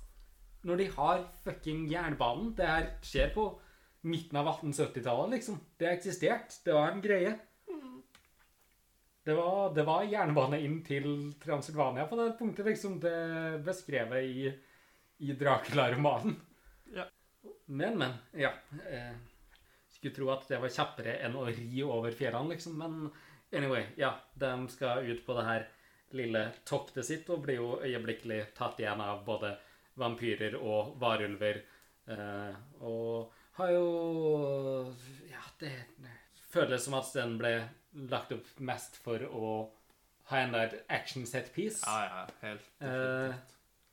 [0.65, 2.49] når de har fucking jernbanen?
[2.57, 3.45] Det her skjer på
[4.09, 5.61] midten av 1870-tallet, liksom.
[5.77, 6.57] Det har eksistert.
[6.65, 7.37] Det var en greie.
[9.23, 12.99] Det var, det var jernbane inn til Transylvania på det punktet, liksom.
[12.99, 14.47] Det beskrevet i,
[15.21, 16.39] i Dracula-romanen.
[16.95, 17.05] Ja.
[17.65, 18.15] Men, men.
[18.33, 18.49] Ja.
[18.89, 19.11] Eh,
[19.93, 22.79] skulle tro at det var kjappere enn å ri over fjellene, liksom.
[22.81, 23.11] Men
[23.53, 24.15] anyway, ja.
[24.33, 25.67] De skal ut på det her
[26.17, 29.53] lille toktet sitt og blir jo øyeblikkelig tatt igjen av både
[30.01, 31.61] vampyrer og varulver.
[32.09, 33.85] eh, og har jo
[35.29, 35.75] Ja, det
[36.49, 37.53] føles som at den ble
[37.91, 39.53] lagt opp mest for å
[40.31, 41.81] ha en der action set piece.
[41.85, 43.33] Ja, ja, helt Eh,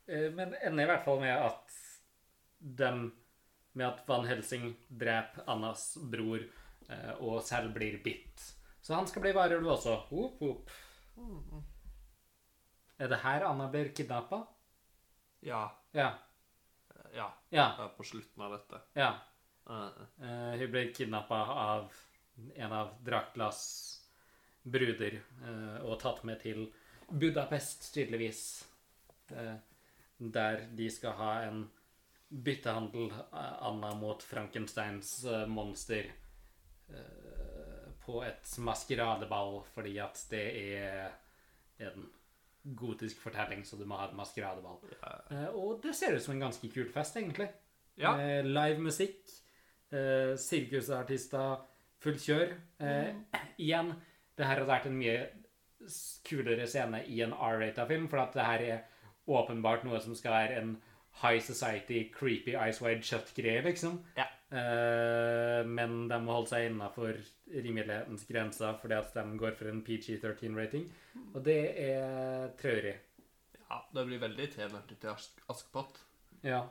[0.07, 1.75] eh, men ender i hvert fall med at
[2.59, 3.11] dem
[3.73, 6.41] Med at Van Helsing dreper Annas bror
[6.89, 8.41] eh, og selv blir bitt.
[8.81, 9.93] Så han skal bli varulv også.
[10.09, 10.71] Hop, hop.
[12.99, 14.41] Er det her Anna blir kidnappa?
[15.45, 15.67] Ja.
[15.93, 16.09] Ja.
[17.13, 17.29] Ja.
[17.53, 17.67] Ja.
[17.95, 18.81] På slutten av dette.
[18.97, 19.13] ja.
[19.69, 21.93] Uh, Eh, hun blir kidnappa av
[22.55, 23.61] en av Draculas
[24.63, 26.67] bruder eh, og tatt med til
[27.09, 28.43] Budapest, tydeligvis.
[29.33, 29.55] Eh,
[30.19, 31.63] der de skal ha en
[32.29, 36.11] byttehandel eh, Anna mot Frankensteins monster
[36.89, 41.11] eh, på et maskeradeball, fordi at det er
[41.89, 42.09] en
[42.63, 44.81] gotisk fortelling, så du må ha et maskeradeball.
[45.31, 45.49] ja.
[45.55, 47.49] Og det ser ut som en ganske kul fest, egentlig.
[47.99, 48.13] Ja.
[48.21, 49.21] Eh, live musikk,
[49.91, 51.65] eh, sirkusartister,
[52.03, 52.53] fullt kjør.
[52.79, 53.11] Eh,
[53.65, 53.93] Igjen,
[54.37, 55.19] det her hadde vært en mye
[56.27, 58.79] kulere scene i en R-rata film, for at det her er
[59.29, 60.75] åpenbart noe som skal være en
[61.21, 63.99] high society, creepy Ice Wide Shut-greie, liksom.
[64.17, 64.25] Ja.
[64.49, 67.17] Eh, men de må holde seg innafor
[67.53, 70.87] rimelighetens grenser fordi at de går for en PG-13-rating.
[71.35, 72.95] Og det er traurig.
[73.59, 73.81] ja.
[73.93, 75.99] Det blir veldig Tre nøtter til Ask Askepott.
[76.45, 76.63] Ja.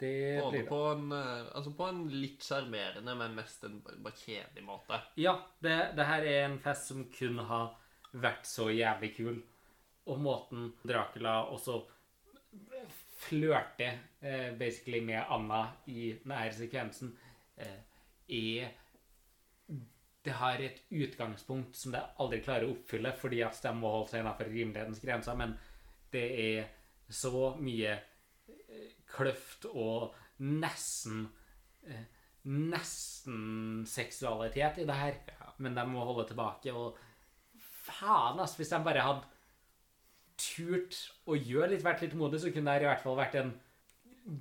[0.00, 4.64] Det Både på en, eh, altså på en litt sjarmerende, men mest en bare kjedelig
[4.64, 5.00] måte.
[5.20, 7.74] Ja, det, det her er en fest som kun har
[8.16, 9.40] vært så jævlig kul.
[10.10, 11.82] Og måten Dracula også
[13.20, 17.12] flørter eh, basically med Anna i denne sekvensen,
[17.56, 17.80] eh,
[18.28, 18.70] er
[20.24, 24.10] Det har et utgangspunkt som det aldri klarer å oppfylle, fordi at de må holde
[24.10, 25.54] seg innenfor rimelighetens grenser, men
[26.12, 26.66] det er
[27.08, 27.94] så mye
[29.14, 31.28] kløft og nesten
[31.86, 32.08] eh,
[32.40, 35.18] Nesten seksualitet i det her.
[35.60, 36.72] Men de må holde tilbake.
[36.72, 36.96] Og
[37.60, 39.26] faen, ass, hvis de bare hadde
[40.40, 40.96] turt
[41.28, 43.52] å gjøre litt, vært litt modig, så kunne det i hvert fall vært en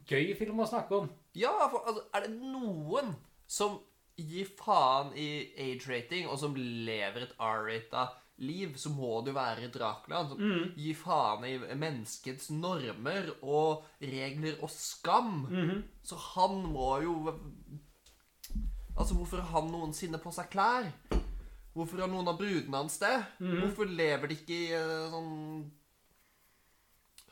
[0.08, 1.12] gøy film å snakke om.
[1.36, 3.14] Ja, for altså, er det noen
[3.50, 3.82] som
[4.20, 8.08] gir faen i age-rating, og som lever et R-rata
[8.40, 10.24] liv, så må jo være Dracula.
[10.24, 10.74] Han mm.
[10.80, 15.48] gir faen i menneskets normer og regler og skam.
[16.04, 17.34] Så han må jo
[19.00, 20.92] Altså, hvorfor har han noensinne på seg klær?
[21.72, 23.16] Hvorfor har noen av brudene hans det?
[23.40, 25.72] Hvorfor lever de ikke i eh, sånn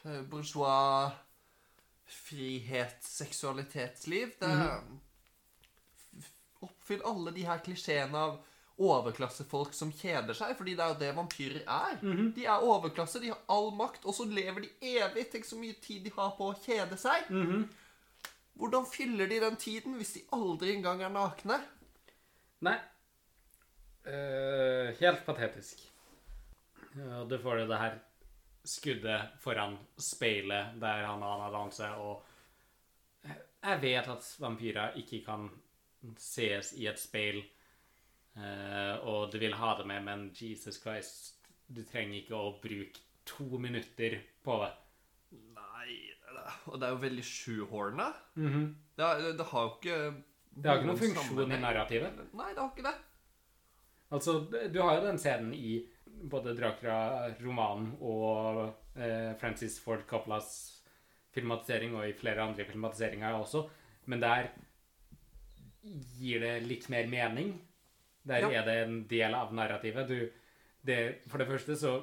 [0.05, 1.12] eh, bourgeois
[2.08, 4.39] frihetsseksualitetsliv?
[4.39, 5.03] Det -hmm.
[6.62, 8.39] Oppfyll alle de her klisjeene av
[8.78, 11.98] overklassefolk som kjeder seg, fordi det er jo det vampyrer er.
[12.36, 15.28] De er overklasse, de har all makt, og så lever de evig.
[15.32, 17.32] Tenk så mye tid de har på å kjede seg.
[18.58, 21.60] Hvordan fyller de den tiden hvis de aldri engang er nakne?
[22.66, 22.78] Nei.
[24.08, 25.82] Uh, helt patetisk.
[26.96, 28.00] Uh, du får jo det her
[28.68, 32.24] skuddet foran speilet der han og Anna danser, og
[33.28, 35.48] jeg vet at vampyrer ikke kan
[36.20, 37.42] ses i et speil,
[38.38, 41.34] eh, og du vil ha det med, men Jesus Christ,
[41.68, 44.72] du trenger ikke å bruke to minutter på det.
[45.58, 45.98] Nei,
[46.70, 48.08] og det er jo veldig sjuhårende.
[48.38, 49.98] det, er- det har jo ikke
[50.58, 52.22] Det har ikke noen noen funksjon i narrativet.
[52.34, 52.96] Nei, det har ikke det.
[54.10, 54.38] Altså,
[54.72, 55.74] du har jo den scenen i
[56.32, 58.62] både Dracula-romanen og
[58.96, 60.48] eh, Francis Ford Coppolas
[61.36, 63.66] filmatisering, og i flere andre filmatiseringer også,
[64.10, 64.48] men der
[66.18, 67.52] gir det litt mer mening.
[68.28, 68.50] Der Ja.
[68.62, 70.08] er det en del av narrativet.
[70.08, 70.30] Du,
[70.86, 71.94] det, for det første så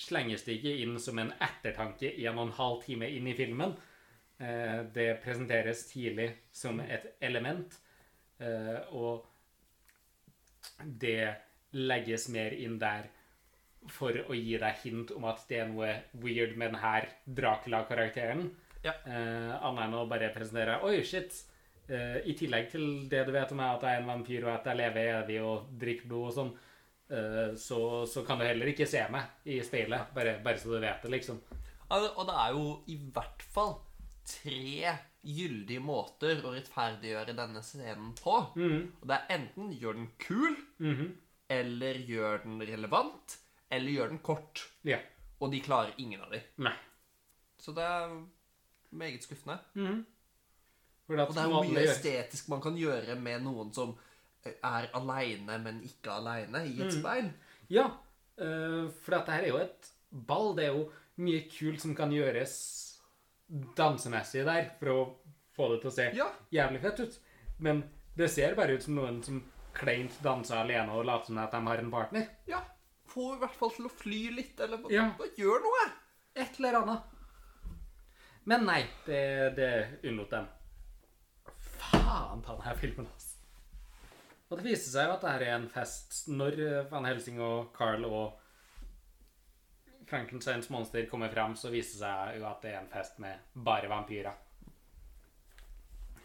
[0.00, 3.76] slenges det ikke inn som en ettertanke en og en halv time inn i filmen.
[4.40, 7.74] Eh, det presenteres tidlig som et element,
[8.40, 9.26] eh, og
[10.84, 11.34] det
[11.76, 13.08] legges mer inn der
[13.88, 18.50] for å gi deg hint om at det er noe weird med denne Dracula-karakteren.
[18.84, 18.92] Ja.
[19.04, 21.42] Eh, annet enn å bare presentere Oi, shit.
[21.90, 24.52] Eh, I tillegg til det du vet om meg, at jeg er en vampyr, og
[24.54, 26.50] at jeg lever evig og drikker blod og sånn,
[27.10, 30.12] uh, så, så kan du heller ikke se meg i speilet.
[30.14, 31.40] Bare, bare så du vet det, liksom.
[31.90, 33.72] Altså, Og det er jo i hvert fall
[34.30, 34.92] tre
[35.26, 38.36] gyldige måter å rettferdiggjøre denne scenen på.
[38.54, 41.10] Og det er enten gjør den kul, Mhm.
[41.50, 43.36] eller gjør den relevant,
[43.70, 44.62] eller gjør den kort.
[44.86, 45.00] Ja.
[45.40, 46.40] Og de klarer ingen av de.
[46.62, 46.72] Nei.
[47.58, 48.14] Så det er
[48.92, 49.58] meget skuffende.
[49.74, 50.04] Mm.
[51.10, 53.96] Og det er jo mye estetisk man kan gjøre med noen som
[54.44, 57.30] eh, er aleine, men ikke aleine, i et speil.
[57.68, 57.86] Ja,
[58.38, 60.54] eh, for dette her er jo et ball.
[60.56, 60.84] Det er jo
[61.20, 62.54] mye kult som kan gjøres
[63.76, 64.98] dansemessig der for å
[65.56, 66.28] få det til å se Ja.
[66.52, 67.18] jævlig fett ut.
[67.58, 67.82] Men
[68.16, 69.42] det ser bare ut som noen som
[69.74, 72.28] kleint danser alene og later som at de har en partner.
[72.46, 72.62] ja.
[73.10, 75.10] Få i hvert fall til å fly litt, eller Ja.
[75.18, 75.90] bare gjør noe.
[76.36, 77.02] Et eller annet.
[78.44, 80.46] Men nei, det, det unnlot dem.
[82.10, 83.36] Faen ta denne filmen, altså.
[84.50, 87.68] Og det viser seg jo at dette er en fest når eh, Van Helsing og
[87.76, 88.40] Carl og
[90.10, 93.54] Frankensteins monster kommer fram, så viser det seg jo at det er en fest med
[93.54, 94.34] bare vampyrer.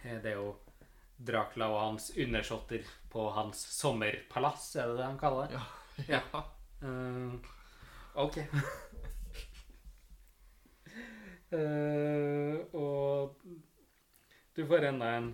[0.01, 0.55] Eh, Det er jo
[1.15, 5.63] Dracula og hans undersåtter på hans sommerpalass, er det det han kaller det?
[6.09, 6.25] Ja.
[6.86, 7.31] Eh,
[8.21, 8.36] ok.
[11.55, 13.39] uh, og
[14.53, 15.29] du får enda en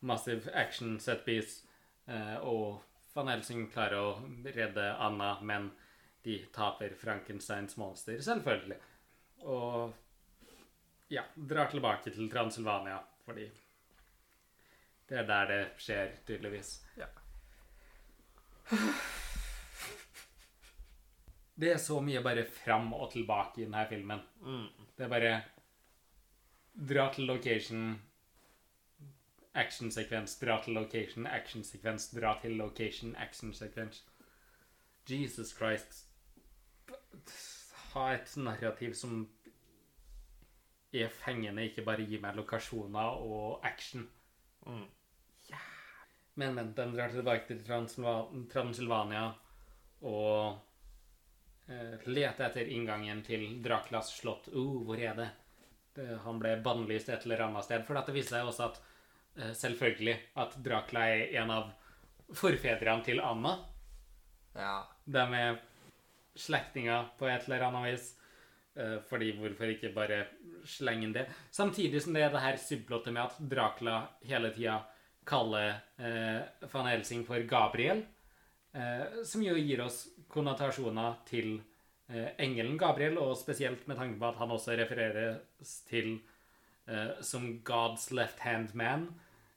[0.00, 1.66] massiv action setpiece,
[2.06, 2.80] eh, og
[3.14, 4.10] Van Helsing klarer å
[4.44, 5.70] redde Anna, men
[6.26, 8.78] de taper Frankensteins monster, selvfølgelig.
[9.46, 9.94] Og
[11.08, 13.46] ja, drar tilbake til Transylvania, fordi
[15.06, 16.72] det er der det skjer, tydeligvis.
[16.98, 17.06] Ja.
[21.56, 24.20] Det er så mye bare fram og tilbake i denne filmen.
[24.42, 24.66] Mm.
[24.96, 25.36] Det er bare
[26.76, 27.94] dra til location,
[29.56, 34.04] actionsekvens, dra til location, actionsekvens, dra til location, actionsekvens.
[35.10, 36.04] Jesus Christ.
[37.92, 39.22] Ha et narrativ som
[40.92, 44.06] er fengende, ikke bare gi meg lokasjoner og action.
[44.66, 44.86] Mm.
[46.36, 49.30] Men, men, den drar tilbake til Transylva Transylvania
[50.04, 50.58] og
[51.70, 54.50] eh, leter etter inngangen til Draculas slott.
[54.52, 55.30] Oh, hvor er det?
[55.96, 56.10] det?
[56.26, 57.86] Han ble bannlyst et eller annet sted.
[57.88, 58.82] For dette viser seg også at
[59.36, 61.72] selvfølgelig at Dracula er en av
[62.34, 63.56] forfedrene til Anna.
[64.56, 64.76] Ja.
[65.04, 65.58] De er
[66.36, 68.10] slektninger på et eller annet vis.
[68.76, 70.18] Eh, fordi hvorfor ikke bare
[70.68, 71.26] slenge inn det?
[71.50, 74.82] Samtidig som det er det her subplottet med at Dracula hele tida
[75.26, 78.04] kaller eh, van Helsing for Gabriel.
[78.76, 81.54] Eh, som jo gir oss konnotasjoner til
[82.10, 86.18] eh, engelen Gabriel, og spesielt med tanke på at han også refereres til
[86.86, 89.08] eh, som God's left hand man.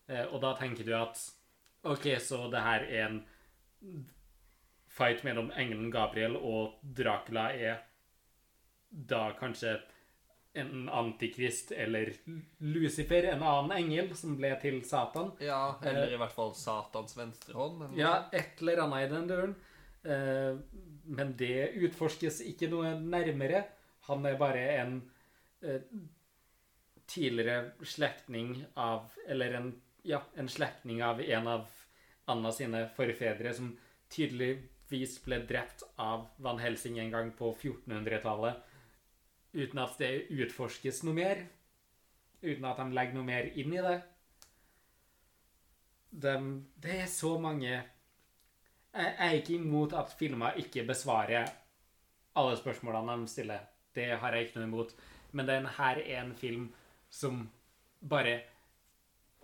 [0.09, 1.21] Eh, og da tenker du at
[1.89, 3.21] OK, så det her er en
[4.89, 7.85] fight mellom engelen Gabriel og Dracula er
[8.89, 9.77] da kanskje
[10.59, 12.09] en antikrist eller
[12.57, 15.31] Lucifer, en annen engel som ble til Satan.
[15.39, 15.77] ja.
[15.85, 17.83] Eller i hvert fall Satans venstre hånd.
[17.85, 19.55] eller Ja, et eller annet i den døren.
[20.03, 20.57] Eh,
[21.19, 23.63] men det utforskes ikke noe nærmere.
[24.09, 24.95] Han er bare en
[25.61, 25.85] eh,
[27.09, 29.71] tidligere slektning av Eller en,
[30.09, 31.67] ja, en slektning av en av
[32.25, 33.69] Anna sine forfedre som
[34.09, 38.63] tydeligvis ble drept av Van Helsing en gang på 1400-tallet.
[39.53, 41.45] Uten at det utforskes noe mer.
[42.41, 43.95] Uten at de legger noe mer inn i det.
[46.09, 46.35] De,
[46.81, 51.51] det er så mange Jeg er ikke imot at filmer ikke besvarer
[52.39, 53.67] alle spørsmålene de stiller.
[53.93, 54.95] Det har jeg ikke noe imot.
[55.37, 56.71] Men denne er en film
[57.13, 57.43] som
[58.01, 58.39] bare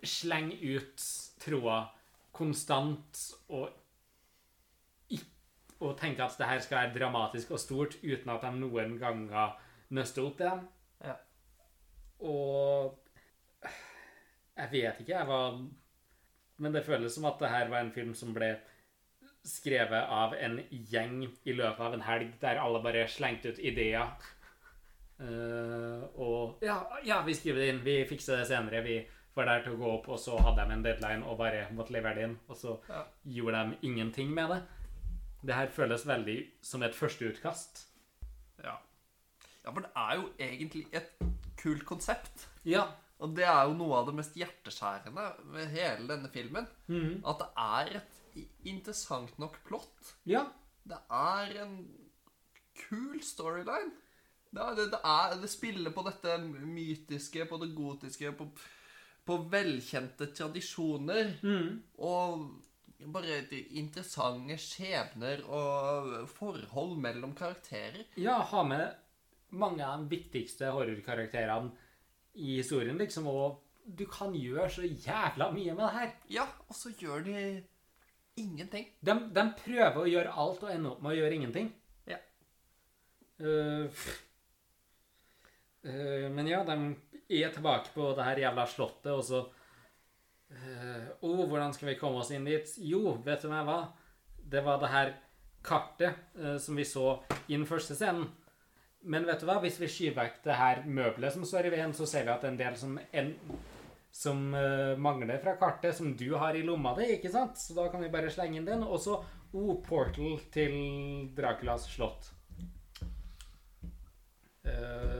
[0.09, 1.07] slenger ut
[1.41, 1.89] tråder
[2.35, 3.73] konstant og
[5.83, 9.57] og tenker at det her skal være dramatisk og stort uten at de noen ganger
[9.95, 10.53] nøster opp det.
[11.03, 11.15] Ja.
[12.23, 12.95] Og
[14.55, 15.59] jeg vet ikke, jeg var
[16.57, 18.53] Men det føles som at det her var en film som ble
[19.45, 24.07] skrevet av en gjeng i løpet av en helg, der alle bare slengte ut ideer.
[25.19, 27.83] Uh, og ja, ja, vi skriver det inn.
[27.83, 28.81] Vi fikser det senere.
[28.87, 28.95] Vi
[29.35, 31.91] var der til å gå opp, og så hadde de en deadline og bare måtte
[31.95, 32.37] levere det inn.
[32.47, 33.03] Og så Ja.
[33.25, 34.61] gjorde de ingenting med det.
[35.45, 37.85] Det her føles veldig som et førsteutkast.
[38.63, 38.77] Ja.
[39.63, 41.11] ja, for det er jo egentlig et
[41.57, 42.47] kult konsept.
[42.65, 42.87] Ja.
[43.19, 46.67] Og det er jo noe av det mest hjerteskjærende med hele denne filmen.
[46.87, 47.21] Mm.
[47.25, 50.15] At det er et interessant nok plott.
[50.25, 50.45] Ja.
[50.87, 51.77] Det er en
[52.89, 53.91] kul storyline.
[54.55, 58.45] Det, er, det, det, er, det spiller på dette mytiske, på det gotiske, på,
[59.25, 61.33] på velkjente tradisjoner.
[61.43, 61.81] Mm.
[62.05, 62.45] Og
[63.15, 63.41] bare
[63.77, 68.05] interessante skjebner og forhold mellom karakterer.
[68.21, 68.87] Ja, ha med
[69.55, 71.71] mange av de viktigste horrorkarakterene
[72.35, 76.13] i historien, liksom, og du kan gjøre så jævla mye med det her.
[76.41, 77.41] Ja, og så gjør de
[78.41, 78.89] ingenting.
[78.99, 81.69] De, de prøver å gjøre alt og ender opp med å gjøre ingenting.
[82.09, 82.19] Ja.
[83.39, 84.05] Eh,
[85.85, 86.75] men ja, de
[87.29, 89.41] er tilbake på det her jævla slottet, og så
[90.53, 92.73] eh, oh, hvordan skal vi komme oss inn dit?
[92.81, 93.79] Jo, vet du hva?
[94.35, 95.13] Det var det her
[95.65, 98.27] kartet eh, som vi så i den første scenen.
[99.05, 99.59] Men vet du hva?
[99.61, 102.45] Hvis vi skyver vekk det her møbelet som står i veien, så ser vi at
[102.47, 103.33] en del som, en,
[104.09, 107.59] som eh, mangler fra kartet, som du har i lomma di, ikke sant?
[107.61, 108.85] Så da kan vi bare slenge inn den.
[108.85, 109.19] Og så
[109.55, 110.73] O, portal til
[111.37, 112.31] Draculas slott.
[114.65, 115.14] Eh,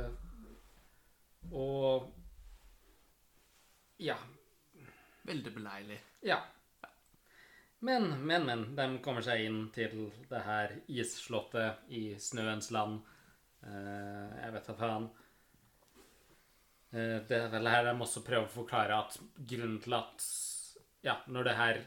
[1.56, 2.12] og
[3.98, 4.18] Ja.
[5.26, 5.98] Veldig beleilig.
[6.22, 6.44] Ja.
[7.80, 8.64] Men, men, men.
[8.76, 13.00] De kommer seg inn til det her isslottet i snøens land.
[13.66, 15.08] Eh, jeg vet da faen.
[16.92, 20.30] Eh, det er vel her de også prøver å forklare at grunnen til at
[21.06, 21.82] Ja, når det her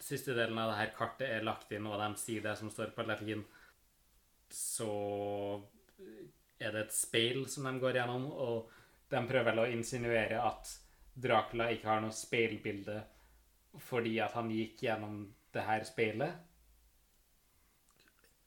[0.00, 2.92] siste delen av det her kartet er lagt inn, og de sier det som står
[2.94, 3.42] på latin,
[4.50, 4.90] så
[6.60, 8.70] er det et speil som de går gjennom, og
[9.10, 10.70] de prøver vel å insinuere at
[11.20, 13.00] Dracula ikke har noe speilbilde
[13.86, 15.20] fordi at han gikk gjennom
[15.54, 16.38] det her speilet.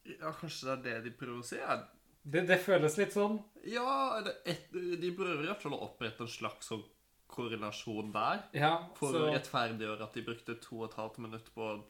[0.03, 1.59] Ja, kanskje det er det de prøver å si?
[1.61, 1.77] Ja,
[2.23, 3.37] Det, det føles litt sånn.
[3.67, 6.83] ja et, de prøver i hvert fall å opprette en slags sånn
[7.33, 8.43] korrelasjon der.
[8.55, 11.81] Ja, For så, å rettferdiggjøre at de brukte to og et halvt minutt på å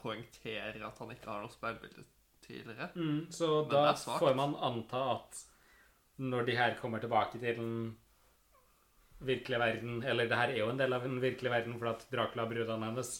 [0.00, 2.06] poengtere at han ikke har noe speilbilde
[2.46, 2.88] tidligere.
[2.94, 5.42] mm, så Men da det får man anta at
[6.16, 7.96] når de her kommer tilbake til den
[9.24, 12.06] virkelige verden Eller det her er jo en del av den virkelige verden, for at
[12.12, 13.12] Dracula, brudene hennes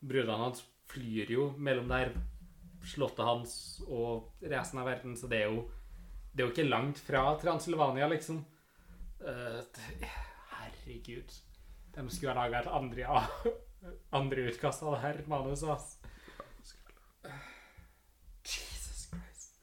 [0.00, 2.14] Brudene hans flyr jo mellom der
[2.88, 3.52] slottet hans
[3.88, 5.64] og resten av verden, så det er jo
[6.32, 8.44] Det er jo ikke langt fra Transylvania, liksom.
[9.20, 10.08] Uh, det-
[10.52, 11.32] herregud.
[11.96, 13.26] De skulle ha laga et andre,
[14.20, 15.98] andre utkast av det her manuset, ass.
[18.44, 19.58] Jesus Christ.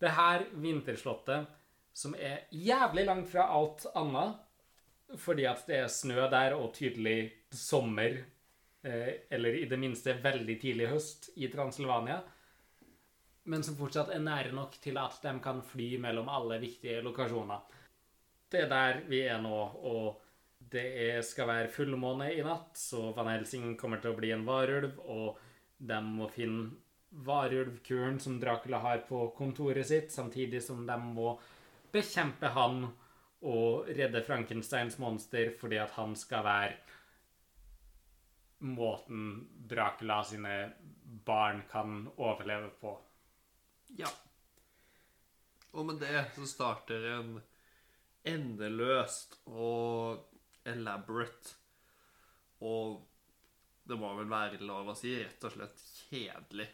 [0.00, 1.46] Det her vinterslottet,
[1.94, 4.40] som er jævlig langt fra alt annet,
[5.20, 8.18] fordi at det er snø der og tydelig sommer,
[8.82, 12.20] eh, eller i det minste veldig tidlig høst i Transylvania,
[13.44, 17.60] men som fortsatt er nære nok til at de kan fly mellom alle viktige lokasjoner.
[18.50, 20.20] Det er der vi er nå, og
[20.72, 24.46] det er, skal være fullmåne i natt, så Van Helsing kommer til å bli en
[24.46, 25.38] varulv, og
[25.78, 26.70] de må finne
[27.14, 31.40] varulvkuren som Dracula har på kontoret sitt, samtidig som de må
[31.94, 32.88] bekjempe han
[33.44, 36.76] og redde Frankensteins monster fordi at han skal være
[38.64, 40.54] måten Dracula sine
[41.24, 42.94] barn kan overleve på.
[44.00, 44.08] Ja.
[45.74, 47.34] Og med det så starter en
[48.24, 50.24] endeløst og
[50.64, 51.58] elaborate
[52.64, 53.02] og
[53.84, 56.68] det må vel være lov å si rett og slett kjedelig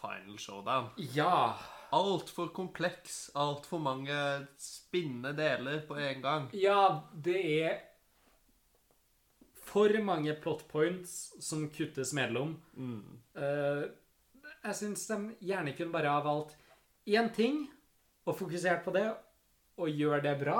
[0.00, 0.92] final showdown.
[1.14, 1.56] Ja!
[1.96, 4.16] Altfor kompleks, altfor mange
[4.58, 6.48] spinnende deler på en gang.
[6.56, 7.76] Ja, det er
[9.66, 12.56] for mange plot points som kuttes mellom.
[13.36, 13.86] Eh,
[14.66, 16.56] jeg syns de gjerne kunne bare ha valgt
[17.06, 17.64] én ting
[18.26, 19.06] og fokusert på det,
[19.78, 20.58] og gjør det bra.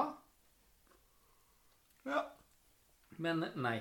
[2.06, 2.22] Ja.
[3.18, 3.80] Men nei.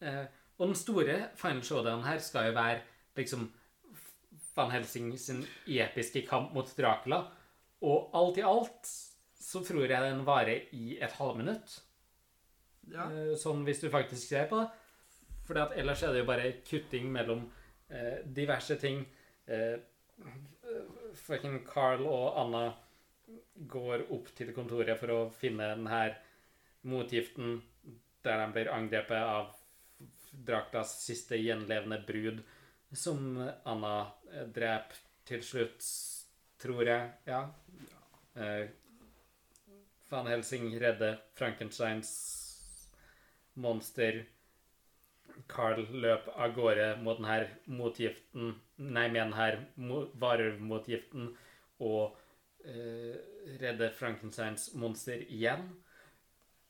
[0.00, 0.24] Uh,
[0.58, 2.80] og den store final showdown her skal jo være
[3.18, 3.48] liksom
[4.58, 7.22] Van Helsing sin episke kamp mot Dracula.
[7.86, 8.90] Og alt i alt
[9.38, 11.78] så tror jeg den varer i et halvminutt.
[12.92, 13.06] ja.
[13.12, 14.68] Eh, Sånn hvis du faktisk ser på det.
[15.48, 17.46] For ellers er det jo bare kutting mellom
[17.88, 19.04] eh, diverse ting.
[19.46, 19.78] Eh,
[21.14, 22.64] Fucking Carl og Anna
[23.70, 26.18] går opp til kontoret for å finne den her
[26.88, 27.62] motgiften
[28.26, 29.54] der de blir angrepet av
[30.48, 32.42] Draktas siste gjenlevende brud,
[32.92, 33.94] som Anna
[34.32, 35.84] eh, dreper til slutt,
[36.62, 37.10] tror jeg.
[37.28, 37.42] Ja.
[38.34, 38.68] Eh,
[40.08, 42.10] Van Helsing redder Frankensteins
[43.54, 44.24] monster.
[45.46, 51.28] Carl løp av gårde mot denne motgiften Nei, med denne varulvmotgiften
[51.84, 52.16] og
[52.64, 53.14] eh,
[53.60, 55.68] redder Frankensteins monster igjen.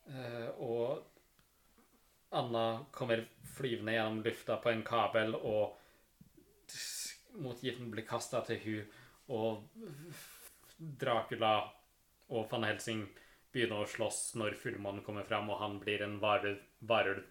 [0.09, 1.05] Eh, og
[2.37, 3.25] Anna kommer
[3.57, 5.78] flyvende gjennom lufta på en kabel, og
[7.43, 8.85] motgiften blir kasta til hun,
[9.29, 9.65] og
[10.79, 11.55] Dracula
[12.29, 13.07] og van Helsing
[13.53, 17.25] begynner å slåss når fullmånen kommer fram, og han blir en varulv.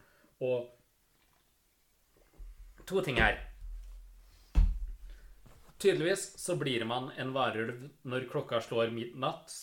[0.44, 0.74] Og
[2.88, 3.40] to ting her.
[5.78, 9.54] Tydeligvis så blir man en varulv når klokka slår midnatt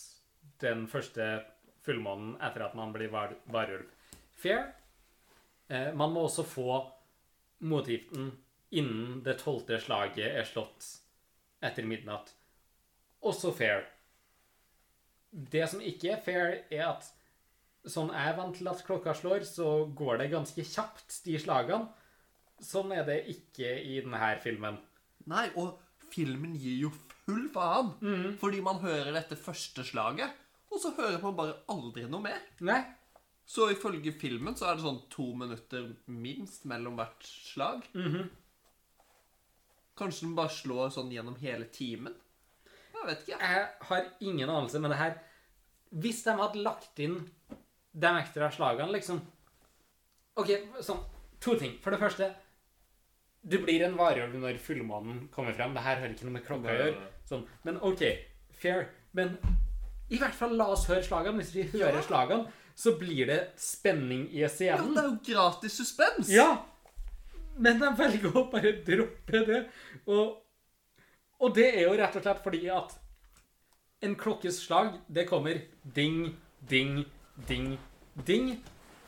[0.63, 1.43] den første
[1.85, 3.91] fullmånen etter at man blir var varulv.
[4.35, 4.71] Fair.
[5.69, 6.79] Eh, man må også få
[7.65, 8.31] motgiften
[8.81, 10.89] innen det tolvte slaget er slått
[11.65, 12.33] etter midnatt.
[13.25, 13.87] Også fair.
[15.31, 17.09] Det som ikke er fair, er at
[17.91, 21.89] sånn jeg er vant til at klokka slår, så går det ganske kjapt, de slagene.
[22.65, 24.79] Sånn er det ikke i denne filmen.
[25.31, 25.81] Nei, og
[26.13, 26.93] filmen gir jo
[27.25, 27.95] full faen.
[28.41, 30.31] Fordi man hører dette første slaget,
[30.71, 32.41] og så hører man bare aldri noe mer.
[32.61, 32.83] Nei.
[33.45, 37.85] Så ifølge filmen så er det sånn to minutter minst mellom hvert slag.
[39.99, 42.15] Kanskje den bare slår sånn gjennom hele timen?
[42.95, 43.39] Jeg vet ikke.
[43.39, 45.19] Jeg har ingen anelse, men det her
[45.95, 47.19] Hvis de hadde lagt inn
[47.95, 49.21] de ekstra slagene, liksom
[50.41, 50.51] OK,
[50.83, 51.05] sånn
[51.45, 51.77] To ting.
[51.85, 52.31] For det første
[53.45, 55.75] Du blir en varulv når fullmånen kommer frem.
[55.77, 57.09] Det her har ikke noe med klokka å gjøre.
[57.29, 57.45] Sånn.
[57.67, 58.03] Men OK,
[58.57, 58.87] fair.
[59.13, 59.37] Men
[60.09, 61.43] i hvert fall la oss høre slagene.
[61.43, 64.89] Hvis vi hører slagene, så blir det spenning i scenen.
[64.89, 66.33] Ja, det er jo gratis suspens!
[66.33, 66.49] Ja!
[67.57, 69.61] Men de velger å bare droppe det.
[70.11, 70.39] Og,
[71.41, 72.97] og det er jo rett og slett fordi at
[74.05, 76.35] en klokkes slag, det kommer ding,
[76.69, 77.05] ding,
[77.49, 77.77] ding,
[78.27, 78.51] ding.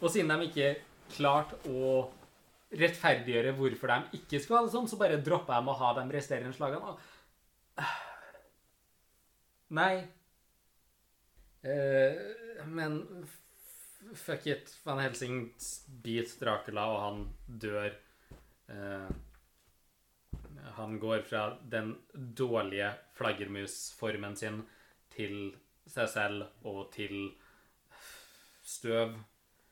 [0.01, 0.70] Og siden de ikke
[1.16, 2.07] klarte å
[2.76, 6.07] rettferdiggjøre hvorfor de ikke skulle ha det sånn, så bare dropper de å ha de
[6.14, 6.97] resterende slagene.
[9.76, 9.94] Nei.
[11.66, 13.01] Uh, men
[14.14, 14.72] fuck it.
[14.86, 15.49] Van Helsing
[16.03, 17.94] biter Dracula, og han dør.
[18.68, 19.08] Eh,
[20.76, 24.62] han går fra den dårlige flaggermusformen sin
[25.14, 25.54] til
[25.86, 27.32] seg selv og til
[28.66, 29.18] støv,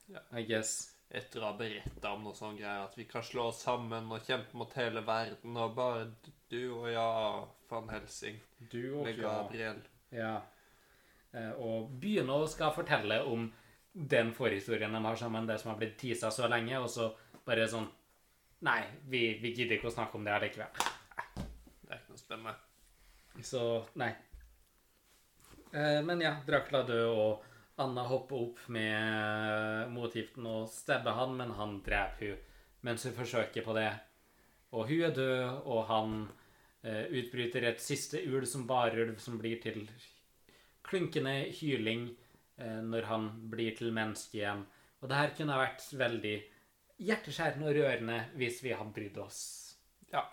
[0.09, 0.21] Ja.
[0.37, 0.91] I guess.
[1.15, 4.25] Etter å ha beretta om noe sånn greier at vi kan slå oss sammen og
[4.27, 6.09] kjempe mot hele verden, og bare
[6.51, 8.41] du og jeg, van Helsing,
[8.73, 9.79] Du og med Gabriel.
[10.11, 10.33] Ja.
[11.33, 11.53] ja.
[11.55, 13.47] og begynne å skal fortelle om
[13.95, 17.13] den forhistorien de har sammen, det som har blitt tisa så lenge, og så
[17.47, 17.87] bare sånn
[18.65, 20.87] Nei, vi, vi gidder ikke å snakke om det allikevel.
[21.83, 22.55] Det er ikke noe spennende.
[23.43, 23.65] Så
[23.99, 24.13] nei.
[25.75, 31.55] Eh, men ja, Dracula dør, og Anna hopper opp med motgiften og stabber han, men
[31.59, 32.51] han dreper hun
[32.85, 33.91] mens hun forsøker på det.
[34.77, 36.17] Og hun er død, og han
[36.85, 39.87] eh, utbryter et siste ul som barulv, som blir til
[40.85, 42.11] klunkende hyling
[42.61, 44.67] eh, når han blir til menneske igjen.
[45.01, 46.35] Og det her kunne ha vært veldig
[47.03, 49.43] hjerteskjærende og rørende hvis vi hadde brydd oss.
[50.13, 50.25] Ja.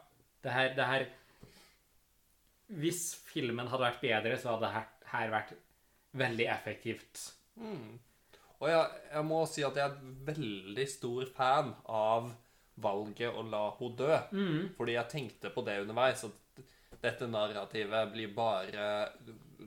[0.44, 1.06] Det her, det her
[2.72, 5.50] Hvis filmen hadde vært bedre, så hadde det her, her vært
[6.16, 7.26] veldig effektivt.
[8.62, 12.32] Og jeg, jeg må si at jeg er en veldig stor fan av
[12.82, 14.20] valget å la henne dø.
[14.78, 16.64] Fordi jeg tenkte på det underveis, at
[17.02, 18.86] dette narrativet blir bare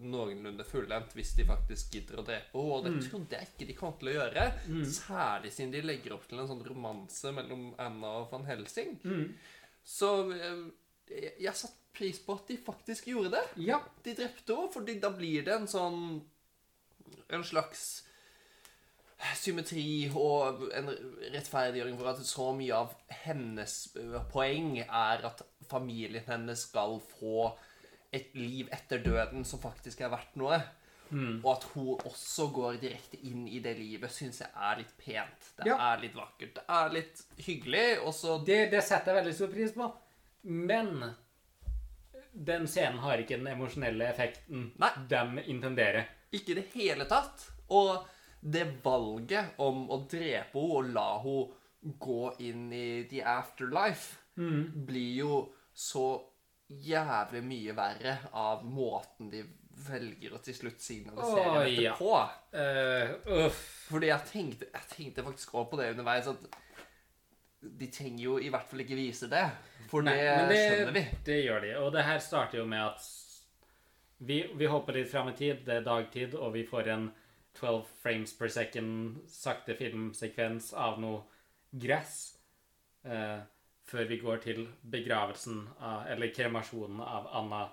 [0.03, 2.65] noenlunde fullendt hvis de faktisk gidder å drepe henne.
[2.77, 4.47] Og det trodde jeg ikke de kom til å gjøre.
[4.91, 8.97] Særlig siden de legger opp til en sånn romanse mellom Anna og van Helsing.
[9.85, 10.65] Så eh,
[11.13, 13.45] jeg, jeg satte pris på at de faktisk gjorde det.
[13.69, 13.79] Ja.
[14.03, 16.01] De drepte henne, for da blir det en sånn
[17.33, 18.03] En slags
[19.39, 20.91] symmetri og en
[21.33, 23.77] rettferdiggjøring for at så mye av hennes
[24.33, 25.41] poeng er at
[25.71, 27.47] familien hennes skal få
[28.15, 30.61] et liv etter døden som faktisk er verdt noe.
[31.15, 35.51] Og at hun også går direkte inn i det livet, syns jeg er litt pent.
[35.61, 35.77] Det Ja.
[35.93, 36.55] er litt vakkert.
[36.57, 39.93] Det er litt hyggelig, Også Det, det setter jeg veldig stor pris på.
[40.45, 41.15] Men
[42.35, 44.91] den scenen har ikke den emosjonelle effekten Nei.
[45.09, 46.09] de intenderer.
[46.35, 47.47] Ikke i det hele tatt.
[47.71, 48.07] Og
[48.43, 55.17] det valget om å drepe henne og la henne gå inn i the afterlife, blir
[55.21, 56.23] jo så
[56.69, 59.43] jævlig mye verre av måten de
[59.85, 61.95] velger å til slutt signalisere oh, dette ja.
[61.99, 62.13] på.
[62.55, 63.63] Uh, uff.
[63.89, 66.61] Fordi jeg tenkte, jeg tenkte faktisk også på det underveis, at
[67.65, 69.45] de trenger jo i hvert fall ikke vise det.
[69.91, 71.05] For Nei, det, det, skjønner vi.
[71.27, 71.75] Det gjør de.
[71.81, 73.11] Og det her starter jo med at
[74.25, 75.65] vi, vi hopper litt fram i tid.
[75.67, 77.09] Det er dagtid, og vi får en
[77.59, 81.23] 12 frames per second sakte filmsekvens av noe
[81.71, 82.17] gress.
[83.05, 83.41] Eh,
[83.85, 87.65] før vi går til begravelsen av, eller kremasjonen av Anna.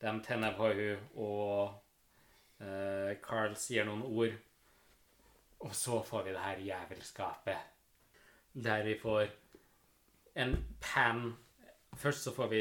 [0.00, 4.34] De tenner på henne, og eh, Carl sier noen ord.
[5.64, 7.70] Og så får vi det her jævelskapet.
[8.52, 9.30] Der vi får
[10.34, 11.32] en pan
[11.94, 12.60] Først så får vi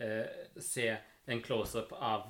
[0.00, 0.86] eh, se
[1.28, 2.22] en close-up av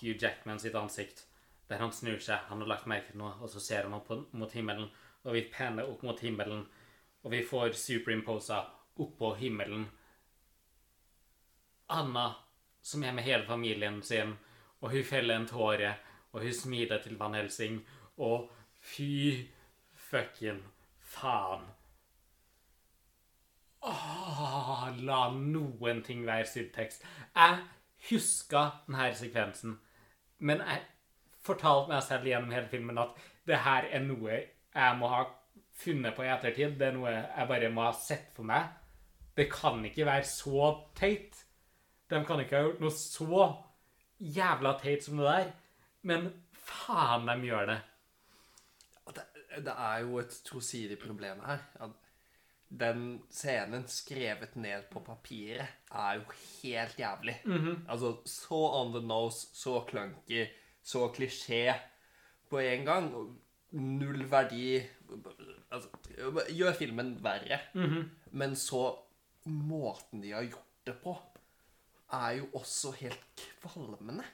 [0.00, 1.24] Hugh Jackman sitt ansikt,
[1.66, 4.12] der han snur seg, han har lagt merke til noe, og så ser han opp
[4.30, 4.86] mot himmelen,
[5.24, 6.62] og vi penner opp mot himmelen,
[7.22, 8.60] og vi får superimposa
[8.98, 9.86] oppå himmelen
[11.88, 12.34] Anna,
[12.82, 14.34] som er med hele familien sin,
[14.80, 15.94] og hun feller en tåre,
[16.32, 17.80] og hun smiler til Van Helsing,
[18.16, 19.48] og fy
[19.94, 20.60] fucking
[21.00, 21.64] faen.
[23.88, 27.04] Åh, la noen ting være subtekst.
[27.34, 27.62] Jeg
[28.10, 29.78] huska denne sekvensen,
[30.38, 30.84] men jeg
[31.46, 33.16] fortalte meg selv gjennom hele filmen at
[33.48, 35.22] det her er noe jeg må ha
[35.78, 36.76] funnet på i ettertid.
[36.78, 38.68] Det er noe jeg bare må ha sett for meg.
[39.38, 41.44] Det kan ikke være så teit.
[42.10, 43.46] De kan ikke ha gjort noe så
[44.18, 45.50] jævla teit som det der,
[46.10, 46.28] men
[46.58, 47.78] faen, de gjør det.
[49.14, 49.24] Det,
[49.66, 51.62] det er jo et tosidig problem her.
[52.68, 56.24] Den scenen skrevet ned på papiret er jo
[56.62, 57.36] helt jævlig.
[57.88, 60.46] Altså så on the nose, så clunky,
[60.82, 61.72] så klisjé
[62.50, 63.12] på en gang.
[63.70, 64.80] Null verdi
[65.70, 65.88] altså,
[66.48, 67.60] Gjør filmen verre.
[68.32, 68.98] Men så
[69.48, 71.16] Måten de har gjort det på,
[72.18, 74.24] er jo også helt kvalmende.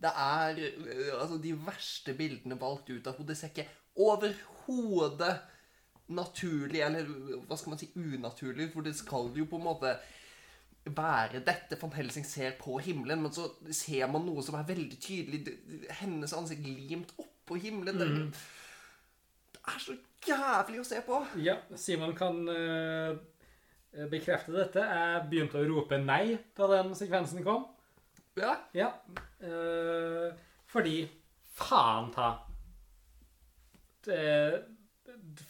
[0.00, 3.28] Det er øh, altså, de verste bildene valgt ut av henne.
[3.28, 3.68] Det ser ikke
[4.00, 5.34] overhodet
[6.10, 7.06] naturlig, eller
[7.46, 8.70] hva skal man si, unaturlig.
[8.72, 9.94] For det skal jo på en måte
[10.84, 15.00] være dette Van Helsing ser på himmelen, men så ser man noe som er veldig
[15.00, 15.58] tydelig.
[16.00, 17.98] Hennes ansikt limt opp på himmelen.
[18.00, 18.08] Det,
[19.54, 21.20] det er så jævlig å se på.
[21.44, 23.18] Ja, Simon kan eh,
[24.10, 24.84] bekrefte dette.
[24.84, 27.66] Jeg begynte å rope nei da den sekvensen kom.
[28.38, 28.56] Ja.
[28.76, 28.92] Ja.
[29.42, 30.30] eh,
[30.70, 31.02] fordi
[31.60, 32.28] Faen ta.
[34.06, 34.20] Det,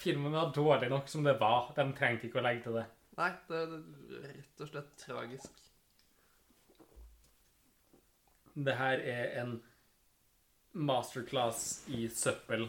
[0.01, 1.69] filmen var dårlig nok som det var.
[1.77, 2.87] De trengte ikke å legge til det.
[3.21, 3.61] Nei, det,
[4.09, 5.61] det er rett og slett tragisk.
[8.57, 9.53] Det her er en
[10.73, 12.67] masterclass i søppel.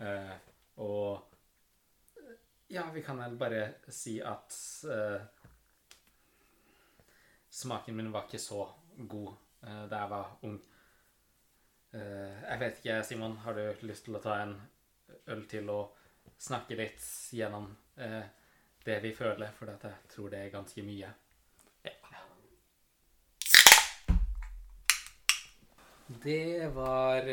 [0.00, 0.34] Eh,
[0.82, 1.35] og
[2.68, 4.54] Ja, vi kan vel bare si at
[4.84, 5.20] uh,
[7.50, 8.64] Smaken min var ikke så
[8.98, 9.28] god
[9.62, 10.56] uh, da jeg var ung.
[11.94, 14.56] Uh, jeg vet ikke, Simon, har du lyst til å ta en
[15.30, 15.94] øl til og
[16.42, 17.70] snakke litt gjennom
[18.84, 19.54] det vi føler?
[19.54, 21.14] For jeg tror det er ganske mye.
[26.26, 27.32] Det var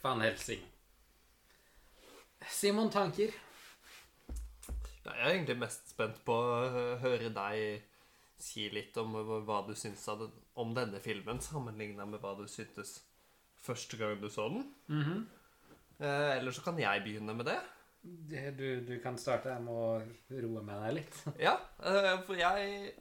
[0.00, 0.64] Van Helsing.
[2.48, 3.49] Simon Tanker.
[5.16, 7.82] Jeg er egentlig mest spent på å høre deg
[8.40, 9.12] si litt om
[9.46, 13.00] hva du syns den, om denne filmen, sammenligna med hva du syntes
[13.60, 14.64] første gang du så den.
[16.00, 17.58] eh, eller så kan jeg begynne med det.
[18.02, 19.50] Det- Du, du kan starte.
[19.52, 20.00] Jeg må
[20.30, 21.18] roe med deg litt.
[21.46, 22.94] Ja, eh, for jeg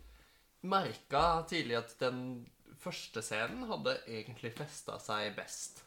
[0.68, 2.46] merka tidlig at den
[2.80, 5.84] første scenen hadde egentlig festa seg best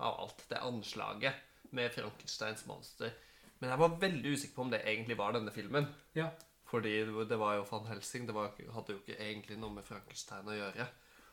[0.00, 0.44] av alt.
[0.48, 1.34] Det anslaget
[1.76, 3.10] med Frankensteins monster.
[3.58, 5.88] Men jeg var veldig usikker på om det egentlig var denne filmen.
[6.14, 6.30] Ja.
[6.68, 6.94] Fordi
[7.28, 8.26] det var jo Van Helsing.
[8.28, 10.88] Det var, hadde jo ikke egentlig noe med Frankenstein å gjøre.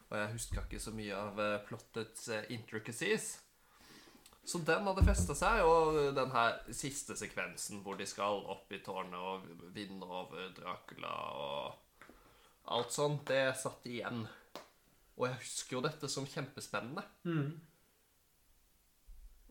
[0.09, 3.33] Og jeg huska ikke så mye av eh, plottets eh, intricacies.
[4.45, 8.81] Så den hadde festa seg, og den her siste sekvensen hvor de skal opp i
[8.85, 12.11] tårnet og vinne over Dracula og
[12.75, 14.21] alt sånt, det satt igjen.
[15.17, 17.01] Og jeg husker jo dette som kjempespennende.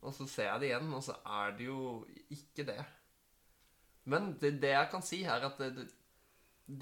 [0.05, 1.80] Og så ser jeg det igjen, og så er det jo
[2.34, 2.80] ikke det.
[4.12, 5.86] Men det, det jeg kan si her, er at det, det,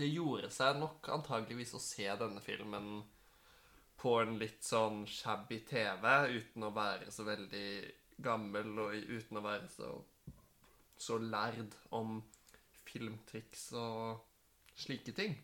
[0.03, 3.03] det gjorde seg nok antageligvis å se denne filmen
[4.03, 7.69] på en litt sånn shabby TV, uten å være så veldig
[8.23, 9.93] gammel, og uten å være så,
[10.99, 12.19] så lærd om
[12.89, 14.19] filmtriks og
[14.75, 15.37] slike ting.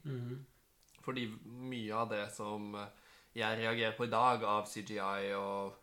[1.05, 1.29] Fordi
[1.71, 2.75] mye av det som
[3.39, 5.79] jeg reagerer på i dag av CGI og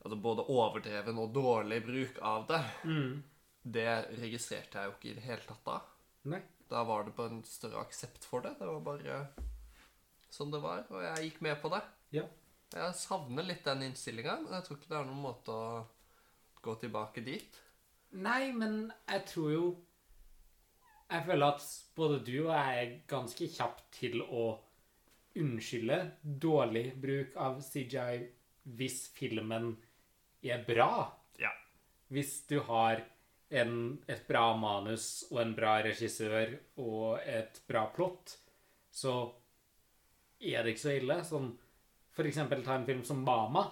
[0.00, 2.60] altså både overdreven og dårlig bruk av det,
[3.62, 3.90] det
[4.20, 5.78] registrerte jeg jo ikke i det hele tatt da.
[6.32, 6.40] Nei.
[6.70, 8.54] Da var det bare en større aksept for det.
[8.60, 9.22] Det var bare
[10.30, 11.80] sånn det var, og jeg gikk med på det.
[12.14, 12.26] Ja.
[12.70, 15.80] Jeg savner litt den innstillinga, men jeg tror ikke det er noen måte å
[16.62, 17.58] gå tilbake dit.
[18.22, 19.64] Nei, men jeg tror jo
[21.10, 21.64] Jeg føler at
[21.98, 24.44] både du og jeg er ganske kjapt til å
[25.42, 28.28] unnskylde dårlig bruk av CGI
[28.78, 29.72] hvis filmen
[30.42, 30.92] er bra.
[31.40, 31.52] Ja.
[32.12, 33.02] Hvis du har
[33.50, 33.74] en,
[34.06, 38.36] et bra manus og en bra regissør og et bra plott,
[38.90, 39.16] så
[40.40, 41.18] er det ikke så ille.
[41.26, 41.50] Sånn,
[42.14, 43.66] for eksempel ta en film som Mama,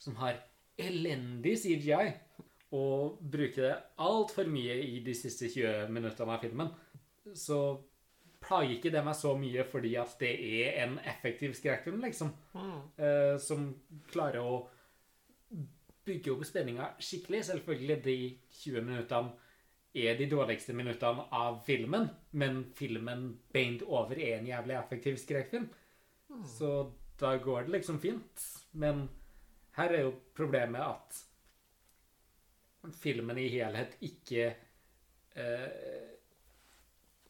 [0.00, 0.40] som har
[0.80, 2.08] elendig CGI,
[2.76, 6.70] og bruker det altfor mye i de siste 20 minuttene av filmen,
[7.34, 7.80] så
[8.40, 10.30] plager ikke det meg så mye fordi at det
[10.62, 12.30] er en effektiv skrekkfilm, liksom.
[12.96, 13.72] Eh, som
[14.12, 14.60] klarer å
[16.10, 17.44] bygge opp spenninga skikkelig.
[17.48, 18.18] Selvfølgelig, de
[18.64, 19.30] 20 minuttene
[19.94, 22.06] er de dårligste minuttene av filmen,
[22.38, 25.66] men filmen beint over er en jævlig effektiv skrekkfilm.
[26.46, 28.46] Så da går det liksom fint.
[28.72, 29.08] Men
[29.76, 31.26] her er jo problemet at
[33.00, 34.46] filmen i helhet ikke
[35.36, 35.66] eh,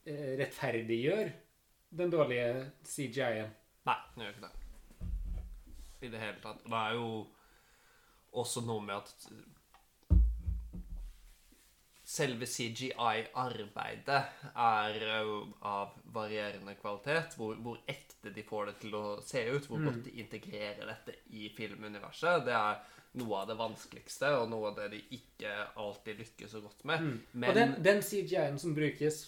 [0.04, 1.32] eh, rettferdiggjør
[1.98, 3.50] den dårlige CGI-en.
[3.88, 4.56] Nei, den gjør ikke det.
[6.00, 6.62] I det hele tatt.
[6.64, 7.08] Det er jo
[8.32, 9.14] også noe med at
[12.10, 14.20] selve CGI-arbeidet
[14.58, 15.34] er eh,
[15.70, 17.36] av varierende kvalitet.
[17.38, 19.68] Hvor, hvor ekte de får det til å se ut.
[19.70, 22.44] Hvor godt de integrerer dette i filmuniverset.
[22.48, 22.80] Det er
[23.20, 25.52] noe av det vanskeligste, og noe av det de ikke
[25.82, 27.06] alltid lykkes så godt med.
[27.32, 29.24] Men Og den, den CGI-en som brukes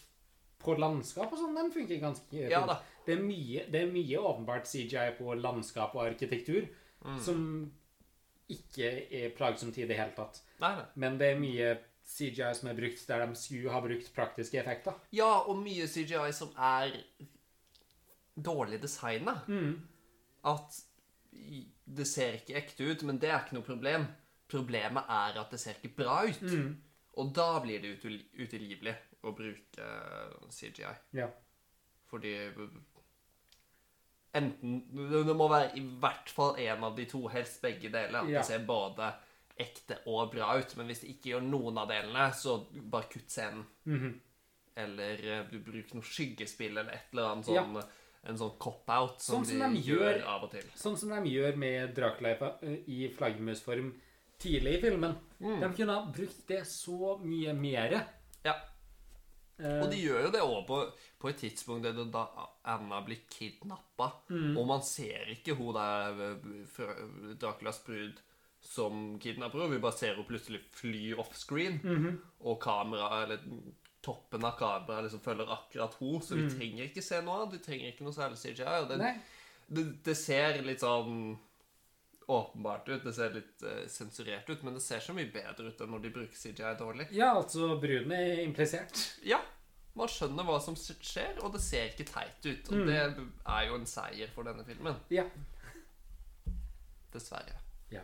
[0.62, 2.70] på landskap og sånn, den funker ganske Ja fint.
[2.70, 2.76] da.
[3.02, 6.68] Det er mye, det er mye åpenbart CGI på landskap og arkitektur
[7.02, 7.16] Mm.
[7.18, 7.38] som
[8.50, 10.42] ikke er plagsomt i det hele tatt.
[10.62, 10.86] Nei, nei.
[11.04, 11.72] Men det er mye
[12.12, 14.96] CGI som er brukt der de skulle ha brukt praktiske effekter.
[15.14, 16.96] Ja, og mye CGI som er
[18.34, 19.38] dårlig designa.
[19.46, 19.76] Mm.
[20.50, 20.80] At
[21.84, 24.06] det ser ikke ekte ut, men det er ikke noe problem.
[24.52, 26.42] Problemet er at det ser ikke bra ut.
[26.42, 26.74] Mm.
[27.20, 29.88] Og da blir det utilgivelig å bruke
[30.50, 30.92] CGI.
[31.16, 31.28] Ja.
[32.10, 32.34] Fordi
[34.34, 34.78] enten
[35.26, 38.20] Det må være i hvert fall en av de to, helst begge deler.
[38.22, 38.38] At Ja.
[38.40, 39.12] det ser både
[39.60, 40.76] ekte og bra ut.
[40.76, 43.64] Men hvis det ikke gjør noen av delene, så bare kutt scenen.
[43.86, 44.20] Mhm.
[44.76, 47.82] Eller eh, du bruker noe skyggespill eller et eller annet sånn
[48.24, 50.62] En sånn cop-out som, Sånn som de, gjør gjør- av og til.
[50.76, 53.88] Sånn som de gjør med Dracula i fa- i flaggermusform
[54.38, 55.16] tidlig i filmen.
[55.40, 55.58] Mm.
[55.60, 58.06] De kunne ha brukt det så mye mere.
[58.44, 58.54] Ja.
[59.58, 60.78] Eh, Og de gjør jo det òg på,
[61.20, 62.22] på et tidspunkt da
[62.64, 64.08] Anna blir kidnappa.
[64.30, 64.56] Mm.
[64.58, 68.20] Og man ser ikke hun der eh, Draculas brud
[68.62, 69.74] som kidnapper henne.
[69.76, 71.80] Vi bare ser henne plutselig fly offscreen.
[71.82, 72.18] Mhm.
[72.46, 73.40] Og kamera, eller
[74.02, 76.22] toppen av kameraet liksom følger akkurat henne.
[76.22, 77.56] Så vi trenger ikke se noe annet.
[77.58, 78.80] Vi trenger ikke noe særlig CGI.
[78.82, 79.22] Og det, Mm.
[79.72, 81.38] Det, det ser litt sånn
[82.28, 83.02] åpenbart ut.
[83.04, 86.02] Det ser litt uh, sensurert ut, men det ser så mye bedre ut enn når
[86.06, 87.08] de bruker CGI dårlig.
[87.12, 89.02] Ja, altså bruden er implisert.
[89.26, 89.40] Ja,
[89.94, 92.70] man skjønner hva som skjer, og det ser ikke teit ut.
[92.72, 92.86] Og Mm.
[92.86, 93.00] det
[93.46, 94.94] er jo en seier for denne filmen.
[95.10, 95.24] Ja.
[97.12, 97.58] Dessverre.
[97.92, 98.00] Ja.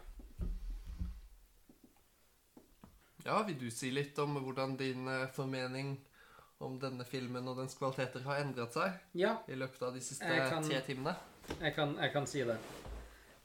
[3.25, 5.97] Ja, vil du si litt om hvordan din eh, formening
[6.65, 10.27] om denne filmen og dens kvaliteter har endret seg Ja, i løpet av de siste
[10.51, 11.15] kan- tre timene?
[11.61, 12.59] jeg kan, jeg kan si det.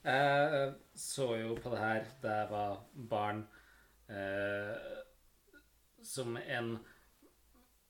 [0.03, 2.81] Jeg så jo på det her da jeg var
[3.11, 3.45] barn,
[4.11, 4.73] eh,
[6.03, 6.73] som en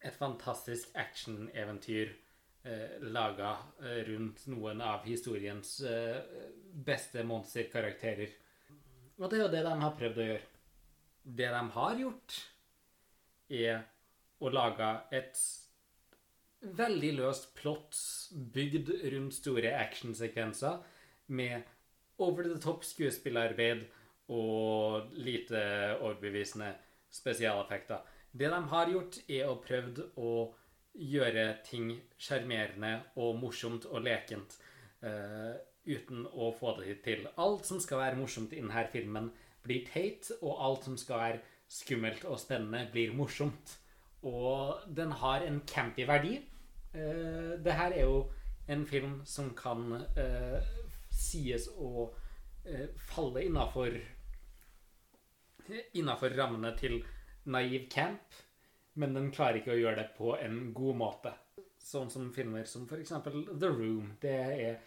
[0.04, 2.12] et fantastisk actioneventyr
[2.68, 6.18] eh, laga eh, rundt noen av historiens eh,
[6.74, 8.34] beste monsterkarakterer.
[9.20, 10.50] Og det er jo det de har prøvd å gjøre.
[11.24, 12.40] Det de har gjort,
[13.54, 13.84] er
[14.44, 15.40] å lage et
[16.64, 17.96] veldig løst plott
[18.56, 20.82] bygd rundt store actionsekvenser
[21.36, 21.73] med
[22.18, 23.86] over the top skuespillerarbeid
[24.34, 25.62] og lite
[26.00, 26.74] overbevisende
[27.12, 27.98] spesialeffekter.
[28.32, 30.34] Det de har gjort, er å prøvd å
[30.94, 31.92] gjøre ting
[32.22, 34.58] sjarmerende og morsomt og lekent
[35.04, 35.54] uh,
[35.86, 37.28] uten å få det til.
[37.38, 39.32] Alt som skal være morsomt i denne filmen,
[39.64, 41.42] blir teit, og alt som skal være
[41.72, 43.78] skummelt og spennende, blir morsomt.
[44.24, 46.40] Og den har en campy verdi.
[46.94, 48.24] Uh, det her er jo
[48.68, 50.64] en film som kan eh,
[51.34, 52.10] sies å
[52.66, 54.00] eh, falle innafor
[55.96, 56.98] Innafor rammene til
[57.48, 58.34] naiv camp,
[59.00, 61.32] men den klarer ikke å gjøre det på en god måte.
[61.80, 63.14] Sånn som filmer som f.eks.
[63.24, 64.10] The Room.
[64.20, 64.82] Det er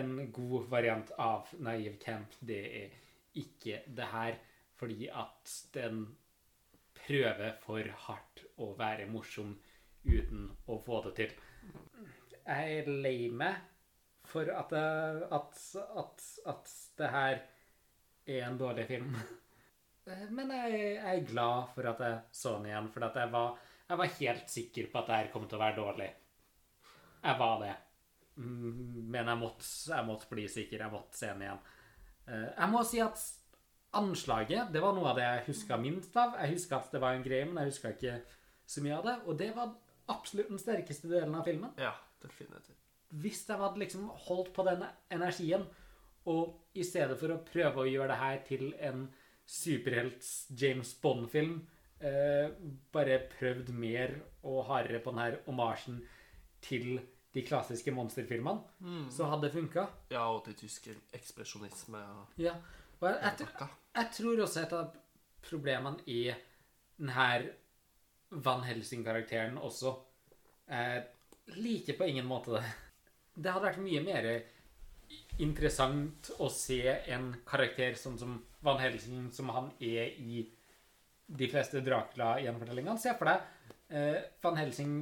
[0.00, 2.32] en god variant av naiv camp.
[2.40, 2.96] Det er
[3.42, 4.38] ikke det her,
[4.80, 6.06] fordi at den
[6.96, 9.52] prøver for hardt å være morsom
[10.04, 11.36] uten å få det til.
[12.42, 13.71] Jeg er lei meg
[14.32, 15.62] for at, at,
[16.02, 16.24] at,
[16.54, 17.38] at det her
[18.32, 19.12] er en dårlig film.
[20.36, 23.52] Men jeg, jeg er glad for at jeg så den igjen, for jeg, var,
[23.88, 26.08] jeg var helt sikker på at det her kom til å være dårlig.
[27.22, 27.74] Jeg var det.
[28.42, 30.82] Mm, Men jeg måtte, jeg måtte bli sikker.
[30.86, 31.62] Jeg måtte se den igjen.
[32.26, 33.22] Eh, Jeg må si at
[34.00, 36.34] anslaget det var noe av det jeg huska minst av.
[36.40, 38.16] Jeg huska at det var en greie, men jeg huska ikke
[38.74, 39.16] så mye av det.
[39.28, 39.74] Og det var
[40.10, 41.70] absolutt den sterkeste delen av filmen.
[41.78, 41.92] Ja,
[42.24, 42.81] definitivt.
[43.20, 45.66] Hvis de hadde liksom holdt på den energien,
[46.30, 49.06] og i stedet for å prøve å gjøre det her til en
[49.48, 51.56] superhelts-James Bond-film,
[52.00, 52.52] eh,
[52.94, 56.00] bare prøvd mer og hardere på den her omasjen
[56.62, 57.00] til
[57.32, 59.86] de klassiske monsterfilmene, så hadde det funka.
[60.12, 62.54] Ja, og til tysk ekspresjonisme og Ja.
[63.00, 63.66] Og jeg, jeg, pakka.
[63.96, 64.92] jeg tror også et av
[65.42, 66.20] problemene i
[66.98, 67.54] denne
[68.30, 69.96] Van Helsing-karakteren også
[70.68, 71.02] Jeg
[71.56, 72.62] liker på ingen måte det.
[73.34, 74.28] Det hadde vært mye mer
[75.42, 76.82] interessant å se
[77.12, 80.44] en karakter sånn som Van Helsing, som han er i
[81.32, 83.00] de fleste Dracula-gjenfortellingene.
[83.00, 84.96] Se for deg eh, Van Helsing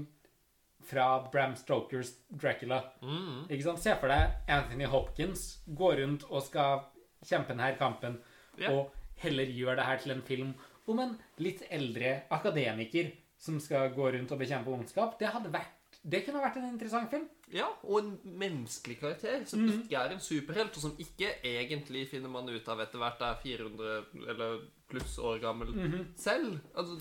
[0.86, 2.80] fra Bram Stokers Dracula.
[3.02, 3.48] Mm.
[3.48, 3.82] Ikke sant?
[3.82, 6.86] Se for deg Anthony Hopkins går rundt og skal
[7.26, 8.16] kjempe denne kampen,
[8.56, 8.72] yeah.
[8.72, 10.54] og heller gjør det her til en film
[10.90, 11.12] om en
[11.42, 15.18] litt eldre akademiker som skal gå rundt og bekjempe ondskap.
[15.20, 17.28] Det, hadde vært, det kunne vært en interessant film.
[17.52, 22.30] Ja, og en menneskelig karakter som ikke er en superhelt, og som ikke egentlig finner
[22.30, 24.60] man ut av etter hvert er 400 eller
[24.90, 25.72] pluss år gammel
[26.16, 26.58] selv.
[26.74, 26.98] Altså,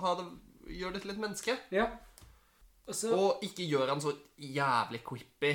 [0.00, 0.26] ha det,
[0.78, 1.58] gjør det til et menneske.
[1.70, 1.86] Ja.
[2.86, 5.52] Og Og ikke gjør han så jævlig quippy.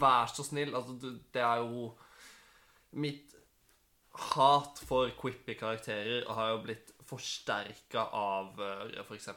[0.00, 0.74] Vær så snill.
[0.74, 1.92] Altså, det, det er jo
[2.92, 3.34] Mitt
[4.18, 8.56] hat for quippy karakterer har jo blitt forsterka av
[9.04, 9.28] f.eks.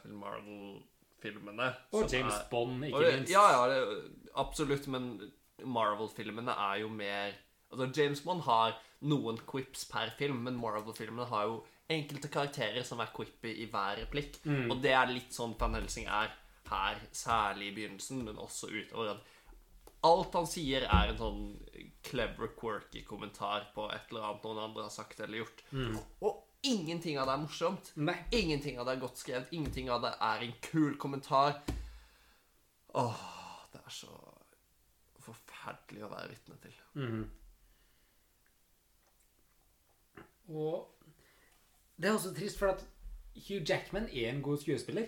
[1.23, 1.75] Marvel-filmene.
[1.93, 3.31] og James er- Bond, ikke det- minst.
[3.31, 5.31] Ja, ja, det, absolutt, men
[5.65, 7.33] Marvel-filmene er jo mer
[7.71, 8.73] Altså, James Bond har
[9.03, 13.95] noen quips per film, men Marvel-filmene har jo enkelte karakterer som er quippy i hver
[14.05, 14.39] replikk.
[14.69, 16.29] Og det er litt sånn Van Helsing er
[16.69, 19.21] her, særlig i begynnelsen, men også utover.
[20.03, 24.83] Alt han sier, er en sånn clever, quirky kommentar på et eller annet noen andre
[24.83, 25.63] har sagt eller gjort.
[26.21, 27.91] Og ingenting av det er morsomt.
[27.95, 28.17] Nei.
[28.35, 29.51] Ingenting av det er godt skrevet.
[29.55, 31.61] Ingenting av det er en kul kommentar.
[32.97, 33.21] Åh,
[33.73, 34.11] det er så
[35.21, 36.77] forferdelig å være vitne til.
[40.51, 40.89] Og
[42.01, 42.81] det er også trist, for at
[43.47, 45.07] Hugh Jackman er en god skuespiller.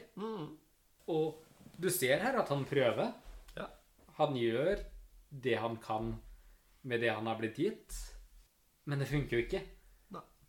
[1.12, 1.44] Og
[1.82, 3.12] du ser her at han prøver.
[3.58, 3.68] Ja.
[4.20, 4.84] Han gjør
[5.44, 6.14] det han kan
[6.84, 7.98] med det han har blitt gitt.
[8.86, 9.64] Men det funker jo ikke.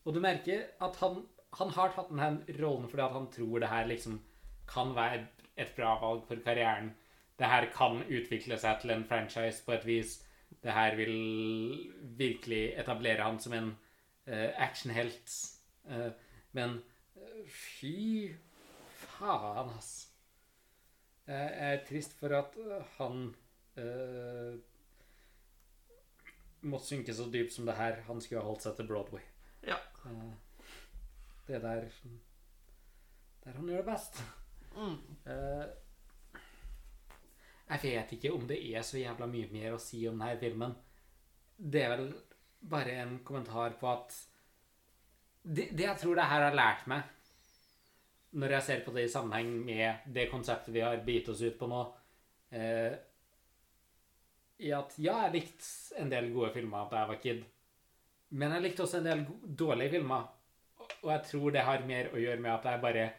[0.04, 1.22] Og du merker at han,
[1.58, 4.20] han har tatt denne rollen fordi at han tror det her liksom
[4.68, 5.24] kan være
[5.60, 6.92] et bra valg for karrieren.
[7.38, 10.18] Det her kan utvikle seg til en franchise på et vis.
[10.62, 11.16] Det her vil
[12.18, 13.70] virkelig etablere han som en
[14.28, 15.34] uh, actionhelt.
[15.84, 16.10] Uh,
[16.54, 16.78] men
[17.16, 18.30] eh, fy
[19.02, 19.90] faen, ass.
[21.26, 22.56] Jeg er trist for at
[22.98, 23.26] han
[23.80, 24.54] uh,
[26.62, 28.00] måtte synke så dypt som det her.
[28.08, 29.24] Han skulle ha holdt seg til Broadway.
[29.66, 29.80] Ja.
[30.06, 30.34] Eh,
[31.46, 31.88] det er der
[33.44, 34.22] Der han gjør det best.
[35.26, 35.66] Eh,
[37.68, 40.74] jeg vet ikke om det er så jævla mye mer å si om denne filmen.
[41.56, 42.14] Det er vel
[42.60, 44.14] bare en kommentar på at
[45.44, 47.02] Det, det jeg tror det her har lært meg,
[48.32, 51.58] når jeg ser på det i sammenheng med det konseptet vi har begitt oss ut
[51.58, 51.80] på nå,
[52.50, 52.94] eh,
[54.64, 57.44] i at ja, jeg likte en del gode filmer da jeg var kid.
[58.30, 59.26] Men jeg likte også en del
[59.56, 60.28] dårlige filmer.
[60.80, 63.12] Og- jeg tror det har mer å gjøre med at jeg bare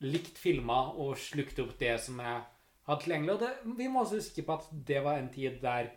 [0.00, 2.42] likte filmer og slukte opp det som jeg
[2.86, 3.32] hadde tilgjengelig.
[3.34, 5.90] Og det, vi må også huske på at det var en tid der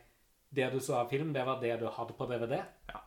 [0.51, 2.63] det du så av film, det var det du hadde på DVD.
[2.89, 3.01] Ja.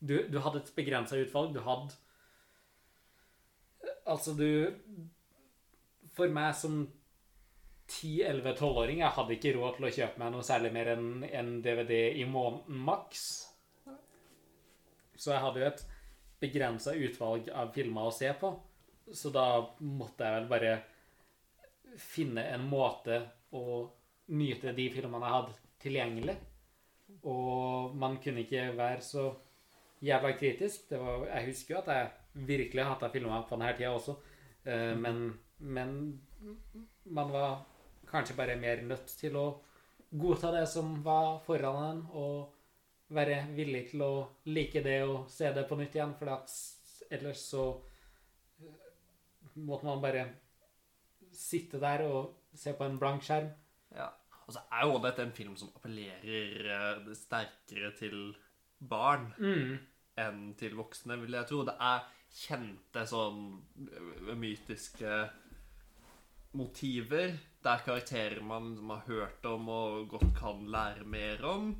[0.00, 1.54] Du, du hadde et begrensa utvalg.
[1.54, 1.94] Du hadde
[4.06, 4.74] Altså, du
[6.14, 6.86] For meg som
[7.88, 12.16] 10-11-12-åring, jeg hadde ikke råd til å kjøpe meg noe særlig mer enn en DVD
[12.18, 13.45] i måneden maks.
[15.18, 15.84] Så jeg hadde jo et
[16.40, 18.52] begrensa utvalg av filmer å se på.
[19.14, 19.46] Så da
[19.80, 20.74] måtte jeg vel bare
[22.00, 23.20] finne en måte
[23.56, 23.86] å
[24.36, 26.36] nyte de filmene jeg hadde tilgjengelig.
[27.26, 29.28] Og man kunne ikke være så
[30.04, 30.90] jævla kritisk.
[30.90, 34.16] Var, jeg husker jo at jeg virkelig hata filmer på denne tida også.
[34.66, 35.96] Eh, men, men
[37.04, 37.62] man var
[38.10, 39.46] kanskje bare mer nødt til å
[40.10, 42.55] godta det som var foran en, og
[43.14, 44.12] være villig til å
[44.50, 46.32] like det og se det på nytt igjen, for
[47.14, 47.66] ellers så
[48.62, 48.80] eh,
[49.62, 50.26] måtte man bare
[51.36, 53.50] sitte der og se på en blank skjerm.
[53.94, 54.10] Ja.
[54.46, 58.20] Og så er jo dette en film som appellerer eh, sterkere til
[58.78, 59.30] barn
[60.16, 61.62] enn til voksne, vil jeg tro.
[61.66, 62.06] Det er
[62.36, 63.42] kjente sånn
[63.86, 65.18] eh, mytiske
[66.56, 67.36] motiver.
[67.62, 71.70] Det er karakterer man, har hørt om og godt kan lære mer om.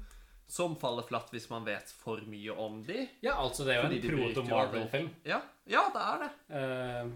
[0.47, 3.03] Som faller flatt hvis man vet for mye om de.
[3.25, 5.11] Ja, altså, det er jo en proto-Marvel-film.
[5.27, 6.33] Ja, ja det er det.
[6.55, 7.13] Uh,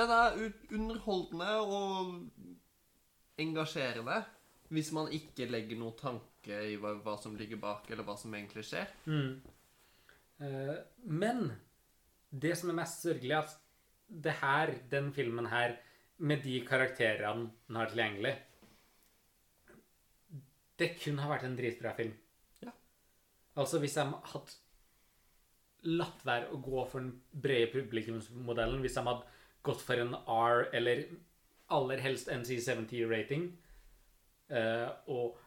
[0.00, 0.38] Den er
[0.78, 2.14] underholdende og
[3.40, 4.22] engasjerende.
[4.70, 8.32] Hvis man ikke legger noen tanke i hva, hva som ligger bak, eller hva som
[8.38, 8.92] egentlig skjer.
[9.10, 11.50] Uh, men
[12.30, 13.56] det som er mest sørgelig, er at
[14.10, 15.76] det her, den filmen her,
[16.20, 18.34] med de karakterene den har tilgjengelig
[20.76, 22.12] Det kunne ha vært en dritbra film.
[23.60, 24.58] Altså, hvis de hadde
[26.00, 30.66] latt være å gå for den brede publikumsmodellen, hvis de hadde gått for en R
[30.76, 31.04] eller
[31.72, 33.46] aller helst NC70-rating,
[34.50, 35.38] eh, og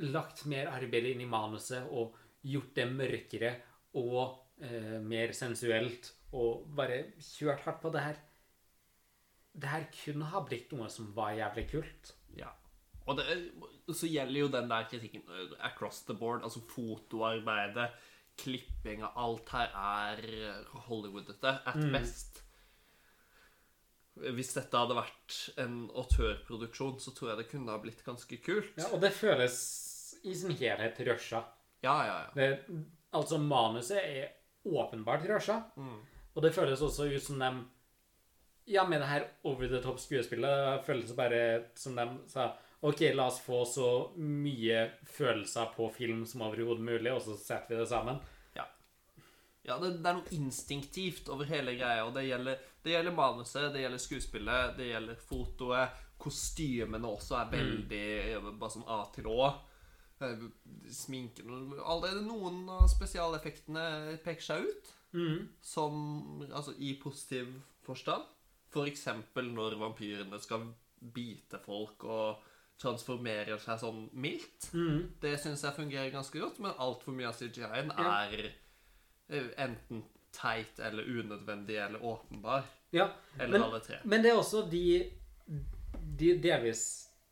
[0.00, 3.50] lagt mer arbeid inn i manuset og gjort det mørkere
[4.00, 8.22] og eh, mer sensuelt og bare kjørt hardt på det her.
[9.50, 12.14] Det her kunne ha blitt noe som var jævlig kult.
[12.38, 12.52] Ja.
[13.10, 13.26] Og det,
[13.90, 16.44] så gjelder jo den der kritikken eh, across the board.
[16.46, 17.90] Altså fotoarbeidet,
[18.40, 20.22] klippinga Alt her er
[20.86, 22.44] Hollywoodete at best.
[24.20, 28.72] Hvis dette hadde vært en autørproduksjon, så tror jeg det kunne ha blitt ganske kult.
[28.78, 29.56] Ja, og det føles
[30.26, 31.42] i sin helhet rusha.
[31.84, 32.32] Ja, ja, ja.
[32.36, 32.80] Det,
[33.16, 34.32] altså, manuset er
[34.68, 35.60] åpenbart rusha.
[36.34, 37.52] Og det føles også ut som de
[38.70, 41.38] Ja, med det her over the top skuespillet føles det bare
[41.74, 47.12] som de sa OK, la oss få så mye følelser på film som overhodet mulig,
[47.12, 48.20] og så setter vi det sammen.
[49.66, 53.66] Ja, det, det er noe instinktivt over hele greia, og det gjelder, det gjelder manuset,
[53.74, 56.06] det gjelder skuespillet, det gjelder fotoet.
[56.20, 58.06] Kostymene også er veldig
[58.44, 58.48] mm.
[58.60, 59.50] bare sånn A til Å.
[60.20, 60.42] Eh,
[60.92, 64.90] Sminken Allerede noen av spesialeffektene peker seg ut,
[65.64, 65.94] som
[66.50, 67.54] Altså i positiv
[67.86, 68.26] forstand.
[68.70, 70.68] For eksempel når vampyrene skal
[71.00, 72.49] bite folk og
[72.80, 74.70] transformerer seg sånn mildt.
[75.20, 78.14] Det syns jeg fungerer ganske godt, men altfor mye av CGI-en Ja.
[78.30, 78.50] er
[79.30, 82.64] eh, enten teit eller unødvendig eller åpenbar.
[82.92, 83.98] Ja, Eller men, alle tre.
[84.04, 85.10] men det er også de,
[86.18, 86.84] de delvis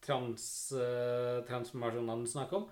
[0.04, 0.44] trans,
[0.76, 2.68] uh, transformasjonene du snakker om.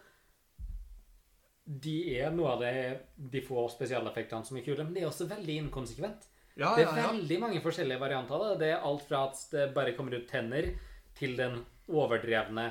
[1.66, 2.72] De er noe av det,
[3.16, 6.28] de få spesialeffektene som er kule, men det er også veldig inkonsekvent.
[6.56, 7.08] Ja, Det ja, er ja.
[7.10, 8.58] veldig mange forskjellige varianter av det.
[8.62, 10.70] Det er alt fra at det bare kommer ut tenner,
[11.18, 12.66] til den overdrevne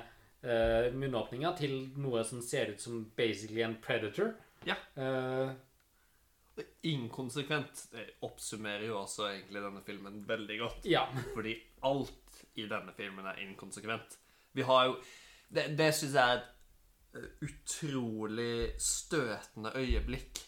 [0.45, 4.33] uh, munnåpninga, til noe som ser ut som basically en predator.
[4.65, 4.75] Ja.
[4.95, 5.51] Eh,
[6.87, 7.87] Inkonsekvent.
[7.91, 10.85] Det oppsummerer jo også egentlig denne filmen veldig godt.
[10.89, 11.05] ja.
[11.35, 11.55] Fordi
[11.85, 14.17] alt i denne filmen er inkonsekvent.
[14.55, 14.97] Vi har jo
[15.51, 20.41] Det, det syns jeg er et eh, utrolig støtende øyeblikk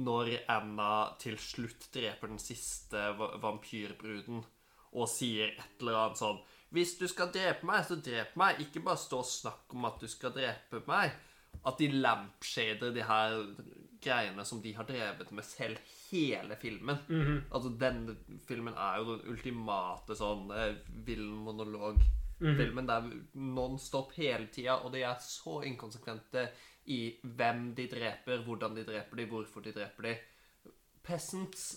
[0.00, 2.98] når Anna til slutt dreper den siste
[3.42, 4.42] vampyrbruden
[4.90, 6.40] og sier et eller annet sånn
[6.70, 8.60] Hvis du skal drepe meg, så drep meg.
[8.62, 11.12] Ikke bare stå og snakke om at du skal drepe meg.
[11.66, 13.40] At de lampshader de her
[14.00, 15.76] greiene som de har drevet med selv
[16.10, 16.96] hele filmen.
[17.52, 18.16] Altså, denne
[18.48, 22.86] filmen er jo den ultimate sånn eh, villain-monolog-filmen.
[22.88, 26.46] Det er non-stop hele tida, og de er så inkonsekvente
[26.86, 30.14] i hvem de dreper, hvordan de dreper de, hvorfor de dreper de.
[31.04, 31.68] Peasants,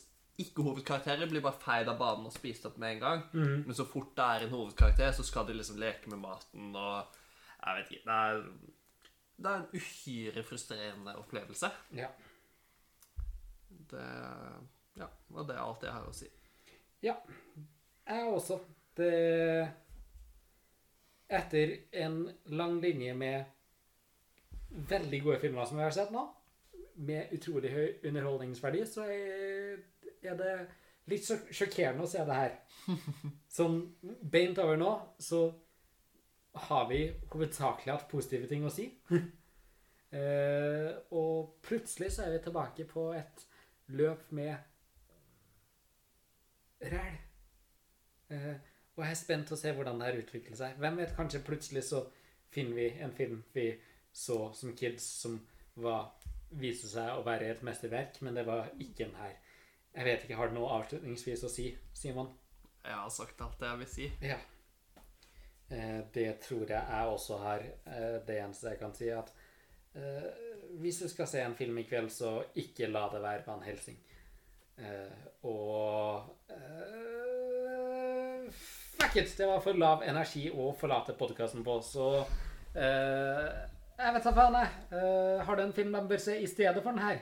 [0.42, 3.24] ikke-hovedkarakterer, blir bare feid av banen og spist opp med en gang.
[3.68, 7.20] Men så fort det er en hovedkarakter, så skal de liksom leke med maten og
[7.64, 8.06] Jeg vet ikke.
[8.06, 8.40] Det er,
[9.38, 11.70] det er en uhyre frustrerende opplevelse.
[11.96, 12.08] ja.
[13.90, 14.06] Det
[14.98, 16.28] Ja, og det er alt jeg har å si.
[17.02, 17.16] Ja,
[18.08, 18.60] jeg også.
[18.98, 19.72] Det
[21.34, 21.72] Etter
[22.04, 23.46] en lang linje med
[24.90, 26.28] veldig gode filmer som vi har sett nå,
[26.96, 29.80] med utrolig høy underholdningsverdi, så er,
[30.32, 30.54] er det
[31.12, 32.58] litt sjok- sjokkerende å se det her.
[33.58, 33.80] Sånn
[34.34, 35.46] beint over nå, så
[36.68, 38.90] har vi hovedsakelig hatt positive ting å si.
[39.10, 43.48] Uh, og plutselig så er vi tilbake på et
[43.98, 44.54] løp med
[46.94, 47.18] ræl.
[48.30, 48.56] Uh,
[48.94, 50.78] og jeg er spent til å se hvordan det her utvikler seg.
[50.82, 52.04] Hvem vet, kanskje plutselig så
[52.54, 53.72] finner vi en film vi
[54.14, 55.40] så som kids som
[55.82, 56.12] var,
[56.54, 59.34] viste seg å være et mesterverk, men det var ikke den her.
[59.94, 62.32] Jeg vet ikke, har du noe avslutningsvis å si, Simon?
[62.84, 64.08] Jeg har sagt alt det jeg vil si.
[64.26, 64.40] Ja.
[65.70, 67.66] Eh, det tror jeg jeg også har.
[67.88, 69.30] Eh, det eneste jeg kan si, er at
[69.96, 70.26] eh,
[70.82, 74.00] hvis du skal se en film i kveld, så ikke la det være Van Helsing.
[75.46, 76.24] Og
[78.98, 79.36] Fuck it!
[79.38, 82.08] Det var for lav energi å forlate podkasten på, så
[82.74, 85.44] Jeg vet da faen, jeg.
[85.46, 87.22] Har du en film de bør se i stedet for den her?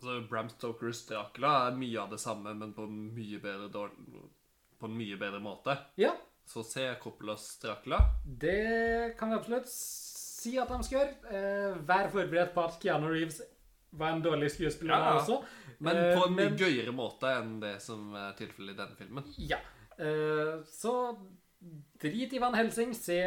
[0.00, 3.68] Altså, Bram Stokers Dracula er mye av det samme, men på en mye bedre,
[4.80, 5.74] på en mye bedre måte.
[6.00, 6.14] Ja,
[6.48, 7.98] Så se Coppolas Dracula.
[8.24, 11.12] Det kan vi absolutt si at de skal gjøre.
[11.30, 13.42] Eh, vær forberedt på at Keanu Reeves
[13.92, 15.20] var en dårlig skuespiller Ja, ja.
[15.20, 15.36] også.
[15.78, 19.24] Men Eh, på en mye gøyere måte enn det som er tilfellet i denne filmen.
[19.38, 19.58] Ja.
[19.98, 20.96] Eh, så
[22.00, 22.94] drit i Van Helsing.
[22.96, 23.20] Se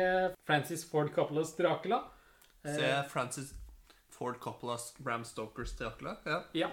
[0.45, 2.01] Francis Ford Coppolas Dracula.
[2.65, 3.53] Eh, Se Francis
[4.23, 6.15] Ford Coppolas Bram Stokers Dracula.
[6.23, 6.43] Ja.
[6.51, 6.67] Ja.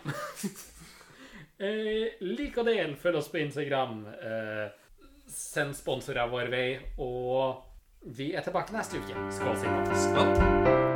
[1.59, 4.05] eh, lik og del, følg oss på Instagram.
[4.07, 4.69] Eh,
[5.27, 6.69] send sponsorer vår vei.
[7.03, 9.27] Og vi er tilbake neste uke.
[9.35, 9.91] Skål, Simon.
[10.07, 10.90] Skål.